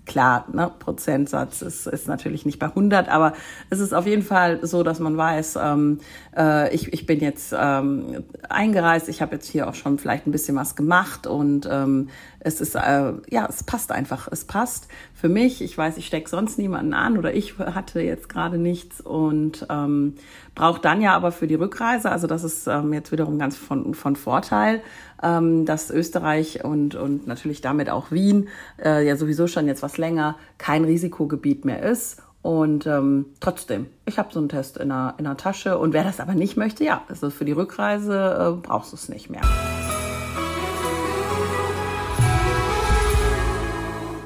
klar, 0.08 0.46
ne, 0.52 0.72
Prozentsatz 0.78 1.62
ist, 1.62 1.86
ist 1.86 2.08
natürlich 2.08 2.44
nicht 2.44 2.58
bei 2.58 2.66
100, 2.66 3.08
aber 3.08 3.34
es 3.70 3.78
ist 3.78 3.92
auf 3.92 4.06
jeden 4.06 4.22
Fall 4.22 4.66
so, 4.66 4.82
dass 4.82 4.98
man 4.98 5.16
weiß, 5.16 5.58
ähm, 5.62 6.00
äh, 6.36 6.74
ich, 6.74 6.92
ich 6.92 7.06
bin 7.06 7.20
jetzt 7.20 7.54
ähm, 7.56 8.24
eingereist, 8.48 9.08
ich 9.08 9.22
habe 9.22 9.36
jetzt 9.36 9.46
hier 9.46 9.68
auch 9.68 9.74
schon 9.74 9.98
vielleicht 9.98 10.26
ein 10.26 10.32
bisschen 10.32 10.56
was 10.56 10.74
gemacht 10.74 11.28
und 11.28 11.68
ähm, 11.70 12.08
es 12.40 12.60
ist, 12.60 12.74
äh, 12.74 13.12
ja, 13.28 13.46
es 13.48 13.62
passt 13.64 13.90
einfach, 13.90 14.28
es 14.30 14.44
passt 14.44 14.88
für 15.14 15.28
mich. 15.28 15.60
Ich 15.60 15.76
weiß, 15.76 15.96
ich 15.96 16.06
stecke 16.06 16.28
sonst 16.28 16.58
niemanden 16.58 16.94
an 16.94 17.18
oder 17.18 17.34
ich 17.34 17.58
hatte 17.58 18.00
jetzt 18.00 18.28
gerade 18.28 18.58
nichts 18.58 19.00
und 19.00 19.66
ähm, 19.70 20.14
brauche 20.54 20.80
dann 20.80 21.00
ja 21.00 21.14
aber 21.14 21.32
für 21.32 21.46
die 21.46 21.56
Rückreise, 21.56 22.10
also 22.10 22.26
das 22.26 22.44
ist 22.44 22.66
ähm, 22.66 22.92
jetzt 22.92 23.10
wiederum 23.12 23.38
ganz 23.38 23.56
von, 23.56 23.94
von 23.94 24.16
Vorteil, 24.16 24.82
ähm, 25.22 25.66
dass 25.66 25.90
Österreich 25.90 26.64
und, 26.64 26.94
und 26.94 27.26
natürlich 27.26 27.60
damit 27.60 27.90
auch 27.90 28.10
Wien 28.10 28.48
äh, 28.82 29.06
ja 29.06 29.16
sowieso 29.16 29.46
schon 29.46 29.66
jetzt 29.66 29.82
was 29.82 29.98
länger 29.98 30.36
kein 30.58 30.84
Risikogebiet 30.84 31.64
mehr 31.64 31.82
ist. 31.82 32.22
Und 32.40 32.86
ähm, 32.86 33.26
trotzdem, 33.40 33.86
ich 34.06 34.18
habe 34.18 34.32
so 34.32 34.38
einen 34.38 34.48
Test 34.48 34.78
in 34.78 34.88
der, 34.88 35.16
in 35.18 35.24
der 35.24 35.36
Tasche. 35.36 35.76
Und 35.76 35.92
wer 35.92 36.04
das 36.04 36.20
aber 36.20 36.34
nicht 36.34 36.56
möchte, 36.56 36.84
ja, 36.84 37.02
also 37.08 37.30
für 37.30 37.44
die 37.44 37.52
Rückreise 37.52 38.56
äh, 38.56 38.66
brauchst 38.66 38.92
du 38.92 38.96
es 38.96 39.08
nicht 39.08 39.28
mehr. 39.28 39.42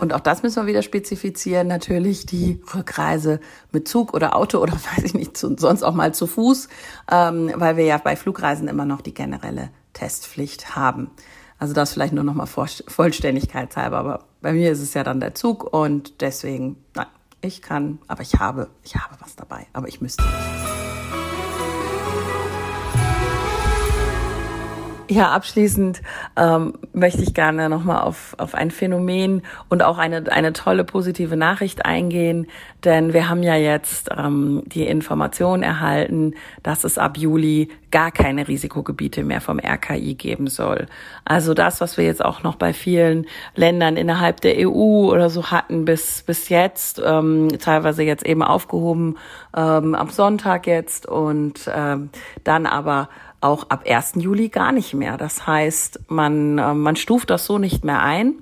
Und 0.03 0.15
auch 0.15 0.21
das 0.21 0.43
müssen 0.43 0.61
wir 0.61 0.67
wieder 0.67 0.83
spezifizieren. 0.83 1.69
Natürlich 1.69 2.27
die 2.27 2.61
Rückreise 2.75 3.39
mit 3.71 3.87
Zug 3.87 4.15
oder 4.15 4.35
Auto 4.35 4.59
oder 4.59 4.73
weiß 4.97 5.05
ich 5.05 5.15
nicht, 5.15 5.39
sonst 5.39 5.85
auch 5.85 5.95
mal 5.95 6.13
zu 6.13 6.27
Fuß, 6.27 6.69
ähm, 7.09 7.53
weil 7.55 7.77
wir 7.77 7.85
ja 7.85 7.99
bei 7.99 8.17
Flugreisen 8.17 8.67
immer 8.67 8.85
noch 8.85 9.01
die 9.01 9.15
generelle 9.15 9.71
Testpflicht 9.93 10.75
haben. 10.75 11.13
Also 11.57 11.73
das 11.73 11.93
vielleicht 11.93 12.15
nur 12.15 12.25
nochmal 12.25 12.49
Vollständigkeitshalber, 12.49 13.97
aber 13.97 14.25
bei 14.41 14.53
mir 14.53 14.73
ist 14.73 14.81
es 14.81 14.93
ja 14.93 15.05
dann 15.05 15.21
der 15.21 15.37
Zug 15.37 15.73
und 15.73 16.21
deswegen, 16.21 16.85
nein, 16.97 17.07
ich 17.41 17.63
kann, 17.63 18.01
aber 18.09 18.23
ich 18.23 18.41
habe, 18.41 18.71
ich 18.83 18.97
habe 18.97 19.15
was 19.21 19.37
dabei, 19.37 19.69
aber 19.73 19.87
ich 19.87 20.01
müsste 20.01 20.25
nicht. 20.25 21.02
Ja, 25.13 25.33
abschließend 25.33 26.01
ähm, 26.37 26.73
möchte 26.95 27.21
ich 27.23 27.35
gerne 27.35 27.69
nochmal 27.69 28.01
auf, 28.01 28.35
auf 28.39 28.55
ein 28.55 28.71
Phänomen 28.71 29.43
und 29.69 29.83
auch 29.83 29.99
eine, 29.99 30.33
eine 30.33 30.55
tolle 30.55 30.85
positive 30.85 31.37
Nachricht 31.37 31.85
eingehen, 31.85 32.47
denn 32.83 33.13
wir 33.13 33.29
haben 33.29 33.43
ja 33.43 33.55
jetzt 33.55 34.09
ähm, 34.17 34.63
die 34.65 34.87
Information 34.87 35.63
erhalten, 35.63 36.33
dass 36.63 36.85
es 36.85 36.97
ab 36.97 37.19
Juli 37.19 37.69
gar 37.91 38.11
keine 38.11 38.49
Risikogebiete 38.49 39.23
mehr 39.23 39.43
vom 39.43 39.59
RKI 39.59 40.15
geben 40.15 40.47
soll. 40.47 40.87
Also 41.27 41.53
das, 41.53 41.83
was 41.83 41.99
wir 41.99 42.07
jetzt 42.07 42.25
auch 42.25 42.43
noch 42.43 42.57
bei 42.57 42.73
vielen 42.73 43.27
Ländern 43.55 43.99
innerhalb 43.99 44.41
der 44.41 44.67
EU 44.67 45.11
oder 45.11 45.29
so 45.29 45.51
hatten 45.51 45.85
bis, 45.85 46.23
bis 46.23 46.49
jetzt, 46.49 47.03
ähm, 47.05 47.49
teilweise 47.61 48.03
jetzt 48.03 48.25
eben 48.25 48.43
aufgehoben 48.43 49.19
ähm, 49.55 49.95
am 49.95 50.09
Sonntag 50.09 50.67
jetzt 50.67 51.05
und 51.05 51.71
ähm, 51.71 52.09
dann 52.45 52.65
aber 52.65 53.11
auch 53.43 53.71
ab 53.71 53.85
1. 53.87 54.15
Juli 54.17 54.49
gar 54.49 54.73
nicht 54.73 54.95
mehr. 54.95 55.17
Das 55.17 55.47
heißt, 55.47 56.01
man, 56.09 56.59
äh, 56.59 56.75
man 56.75 56.97
stuft 56.97 57.31
das 57.31 57.47
so 57.47 57.59
nicht 57.59 57.85
mehr 57.85 58.03
ein. 58.03 58.35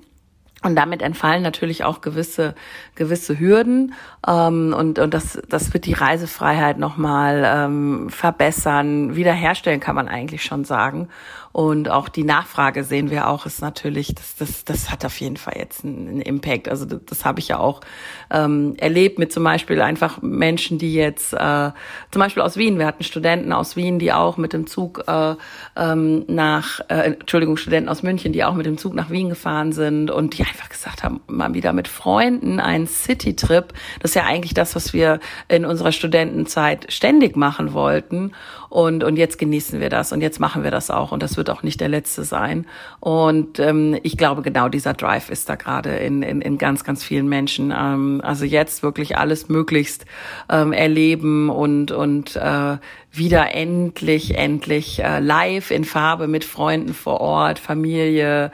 Und 0.63 0.75
damit 0.75 1.01
entfallen 1.01 1.41
natürlich 1.41 1.83
auch 1.83 2.01
gewisse 2.01 2.53
gewisse 2.93 3.39
Hürden 3.39 3.95
ähm, 4.27 4.75
und 4.77 4.99
und 4.99 5.11
das 5.11 5.41
das 5.49 5.73
wird 5.73 5.87
die 5.87 5.93
Reisefreiheit 5.93 6.77
nochmal 6.77 7.43
ähm, 7.43 8.09
verbessern, 8.11 9.15
wiederherstellen 9.15 9.79
kann 9.79 9.95
man 9.95 10.07
eigentlich 10.07 10.43
schon 10.43 10.63
sagen. 10.63 11.09
Und 11.51 11.89
auch 11.89 12.07
die 12.07 12.23
Nachfrage 12.23 12.83
sehen 12.83 13.09
wir 13.11 13.27
auch, 13.27 13.45
ist 13.45 13.61
natürlich, 13.61 14.15
das, 14.15 14.35
das, 14.35 14.65
das 14.65 14.91
hat 14.91 15.03
auf 15.05 15.19
jeden 15.19 15.37
Fall 15.37 15.55
jetzt 15.57 15.83
einen, 15.83 16.21
Impact. 16.21 16.69
Also 16.69 16.85
das, 16.85 16.99
das 17.05 17.25
habe 17.25 17.39
ich 17.39 17.49
ja 17.49 17.59
auch 17.59 17.81
ähm, 18.29 18.75
erlebt 18.77 19.19
mit 19.19 19.33
zum 19.33 19.43
Beispiel 19.43 19.81
einfach 19.81 20.21
Menschen, 20.21 20.77
die 20.77 20.93
jetzt, 20.93 21.33
äh, 21.33 21.71
zum 22.11 22.19
Beispiel 22.19 22.43
aus 22.43 22.57
Wien, 22.57 22.79
wir 22.79 22.85
hatten 22.85 23.03
Studenten 23.03 23.51
aus 23.51 23.75
Wien, 23.75 23.99
die 23.99 24.13
auch 24.13 24.37
mit 24.37 24.53
dem 24.53 24.67
Zug 24.67 25.03
äh, 25.07 25.35
ähm, 25.75 26.25
nach, 26.27 26.79
äh, 26.87 27.13
Entschuldigung, 27.19 27.57
Studenten 27.57 27.89
aus 27.89 28.03
München, 28.03 28.33
die 28.33 28.43
auch 28.43 28.53
mit 28.53 28.65
dem 28.65 28.77
Zug 28.77 28.93
nach 28.93 29.09
Wien 29.09 29.29
gefahren 29.29 29.73
sind 29.73 30.11
und 30.11 30.37
die 30.37 30.43
einfach 30.43 30.69
gesagt 30.69 31.03
haben, 31.03 31.21
mal 31.27 31.53
wieder 31.53 31.73
mit 31.73 31.87
Freunden 31.87 32.59
einen 32.59 32.87
City-Trip. 32.87 33.73
Das 33.99 34.11
ist 34.11 34.15
ja 34.15 34.23
eigentlich 34.23 34.53
das, 34.53 34.75
was 34.75 34.93
wir 34.93 35.19
in 35.47 35.65
unserer 35.65 35.91
Studentenzeit 35.91 36.91
ständig 36.93 37.35
machen 37.35 37.73
wollten. 37.73 38.31
Und, 38.69 39.03
und 39.03 39.17
jetzt 39.17 39.37
genießen 39.37 39.81
wir 39.81 39.89
das 39.89 40.13
und 40.13 40.21
jetzt 40.21 40.39
machen 40.39 40.63
wir 40.63 40.71
das 40.71 40.89
auch. 40.89 41.11
Und 41.11 41.21
das 41.21 41.35
wird 41.41 41.49
auch 41.49 41.63
nicht 41.63 41.81
der 41.81 41.89
letzte 41.89 42.23
sein. 42.23 42.67
Und 42.99 43.57
ähm, 43.57 43.97
ich 44.03 44.15
glaube, 44.15 44.43
genau 44.43 44.69
dieser 44.69 44.93
Drive 44.93 45.31
ist 45.31 45.49
da 45.49 45.55
gerade 45.55 45.89
in, 45.95 46.21
in, 46.21 46.39
in 46.39 46.59
ganz, 46.59 46.83
ganz 46.83 47.03
vielen 47.03 47.27
Menschen. 47.27 47.73
Ähm, 47.75 48.21
also 48.23 48.45
jetzt 48.45 48.83
wirklich 48.83 49.17
alles 49.17 49.49
möglichst 49.49 50.05
ähm, 50.49 50.71
erleben 50.71 51.49
und, 51.49 51.91
und 51.91 52.35
äh, 52.35 52.77
wieder 53.11 53.55
endlich, 53.55 54.37
endlich 54.37 55.03
äh, 55.03 55.19
live 55.19 55.71
in 55.71 55.83
Farbe 55.83 56.27
mit 56.27 56.45
Freunden 56.45 56.93
vor 56.93 57.19
Ort, 57.21 57.57
Familie, 57.57 58.51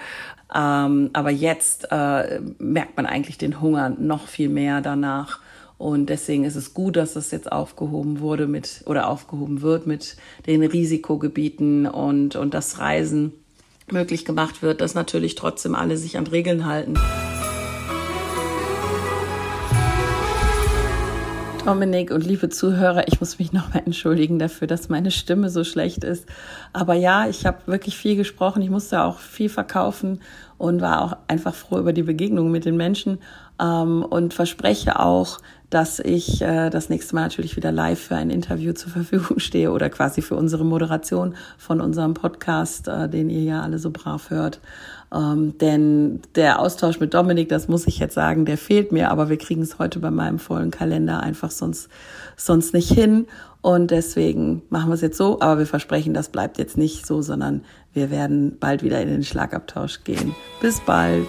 ähm, 0.56 1.10
aber 1.12 1.30
jetzt 1.30 1.92
äh, 1.92 2.40
merkt 2.58 2.96
man 2.96 3.06
eigentlich 3.06 3.38
den 3.38 3.60
Hunger 3.60 3.90
noch 3.90 4.28
viel 4.28 4.48
mehr 4.48 4.80
danach. 4.80 5.42
Und 5.78 6.08
deswegen 6.10 6.44
ist 6.44 6.56
es 6.56 6.74
gut, 6.74 6.96
dass 6.96 7.14
das 7.14 7.32
jetzt 7.32 7.52
aufgehoben 7.52 8.20
wurde 8.20 8.48
mit 8.48 8.84
oder 8.86 9.10
aufgehoben 9.10 9.62
wird 9.62 9.86
mit 9.86 10.18
den 10.48 10.64
Risikogebieten 10.64 11.86
und, 11.86 12.36
und 12.36 12.54
das 12.54 12.80
Reisen 12.80 13.34
möglich 13.92 14.26
gemacht 14.26 14.62
wird, 14.62 14.82
dass 14.82 14.96
natürlich 14.96 15.36
trotzdem 15.36 15.76
alle 15.76 15.98
sich 15.98 16.18
an 16.18 16.28
Regeln 16.28 16.66
halten. 16.66 16.96
Dominik 21.68 22.12
und 22.12 22.26
liebe 22.26 22.48
Zuhörer, 22.48 23.10
ich 23.10 23.20
muss 23.20 23.40
mich 23.40 23.52
nochmal 23.52 23.84
entschuldigen 23.86 24.40
dafür, 24.40 24.68
dass 24.68 24.88
meine 24.88 25.12
Stimme 25.12 25.50
so 25.50 25.66
schlecht 25.66 26.06
ist. 26.06 26.26
Aber 26.72 26.94
ja, 26.94 27.28
ich 27.28 27.46
habe 27.46 27.58
wirklich 27.66 27.98
viel 27.98 28.16
gesprochen. 28.16 28.62
Ich 28.62 28.70
musste 28.70 29.04
auch 29.04 29.20
viel 29.20 29.50
verkaufen 29.50 30.22
und 30.58 30.80
war 30.80 31.02
auch 31.02 31.18
einfach 31.28 31.54
froh 31.54 31.78
über 31.78 31.92
die 31.92 32.04
Begegnung 32.04 32.52
mit 32.52 32.64
den 32.64 32.78
Menschen 32.78 33.20
ähm, 33.62 34.04
und 34.04 34.34
verspreche 34.34 35.00
auch, 35.00 35.40
dass 35.70 36.00
ich 36.00 36.42
äh, 36.42 36.70
das 36.70 36.90
nächste 36.90 37.16
Mal 37.16 37.24
natürlich 37.24 37.58
wieder 37.58 37.74
live 37.74 38.00
für 38.00 38.16
ein 38.16 38.30
Interview 38.30 38.72
zur 38.74 38.92
Verfügung 38.92 39.40
stehe 39.40 39.72
oder 39.72 39.90
quasi 39.90 40.22
für 40.22 40.36
unsere 40.36 40.64
Moderation 40.64 41.36
von 41.58 41.82
unserem 41.82 42.14
Podcast, 42.14 42.88
äh, 42.88 43.10
den 43.10 43.30
ihr 43.30 43.44
ja 43.44 43.62
alle 43.62 43.80
so 43.80 43.92
brav 43.92 44.30
hört. 44.30 44.62
Ähm, 45.14 45.58
denn 45.58 46.22
der 46.36 46.60
Austausch 46.60 47.00
mit 47.00 47.14
Dominik, 47.14 47.50
das 47.50 47.68
muss 47.68 47.88
ich 47.88 48.00
jetzt 48.00 48.14
sagen, 48.14 48.46
der 48.46 48.58
fehlt 48.58 48.92
mir, 48.92 49.12
aber 49.12 49.30
wir 49.30 49.38
kriegen 49.38 49.62
es 49.62 49.80
heute 49.80 50.00
bei 50.00 50.12
meinem 50.12 50.40
vollen 50.40 50.72
Kalender 50.72 51.22
einfach 51.22 51.52
sonst, 51.52 51.90
sonst 52.36 52.74
nicht 52.74 52.92
hin. 52.92 53.28
Und 53.62 53.92
deswegen 53.92 54.62
machen 54.70 54.90
wir 54.90 54.96
es 54.96 55.02
jetzt 55.02 55.18
so, 55.18 55.42
aber 55.42 55.60
wir 55.60 55.68
versprechen, 55.68 56.14
das 56.14 56.30
bleibt 56.30 56.58
jetzt 56.58 56.78
nicht 56.78 57.06
so, 57.06 57.22
sondern 57.22 57.64
wir 57.94 58.12
werden 58.12 58.58
bald 58.60 58.84
wieder 58.84 59.02
in 59.02 59.10
den 59.10 59.24
Schlagabtausch 59.24 60.04
gehen. 60.04 60.36
Bis 60.62 60.80
bald. 60.80 61.28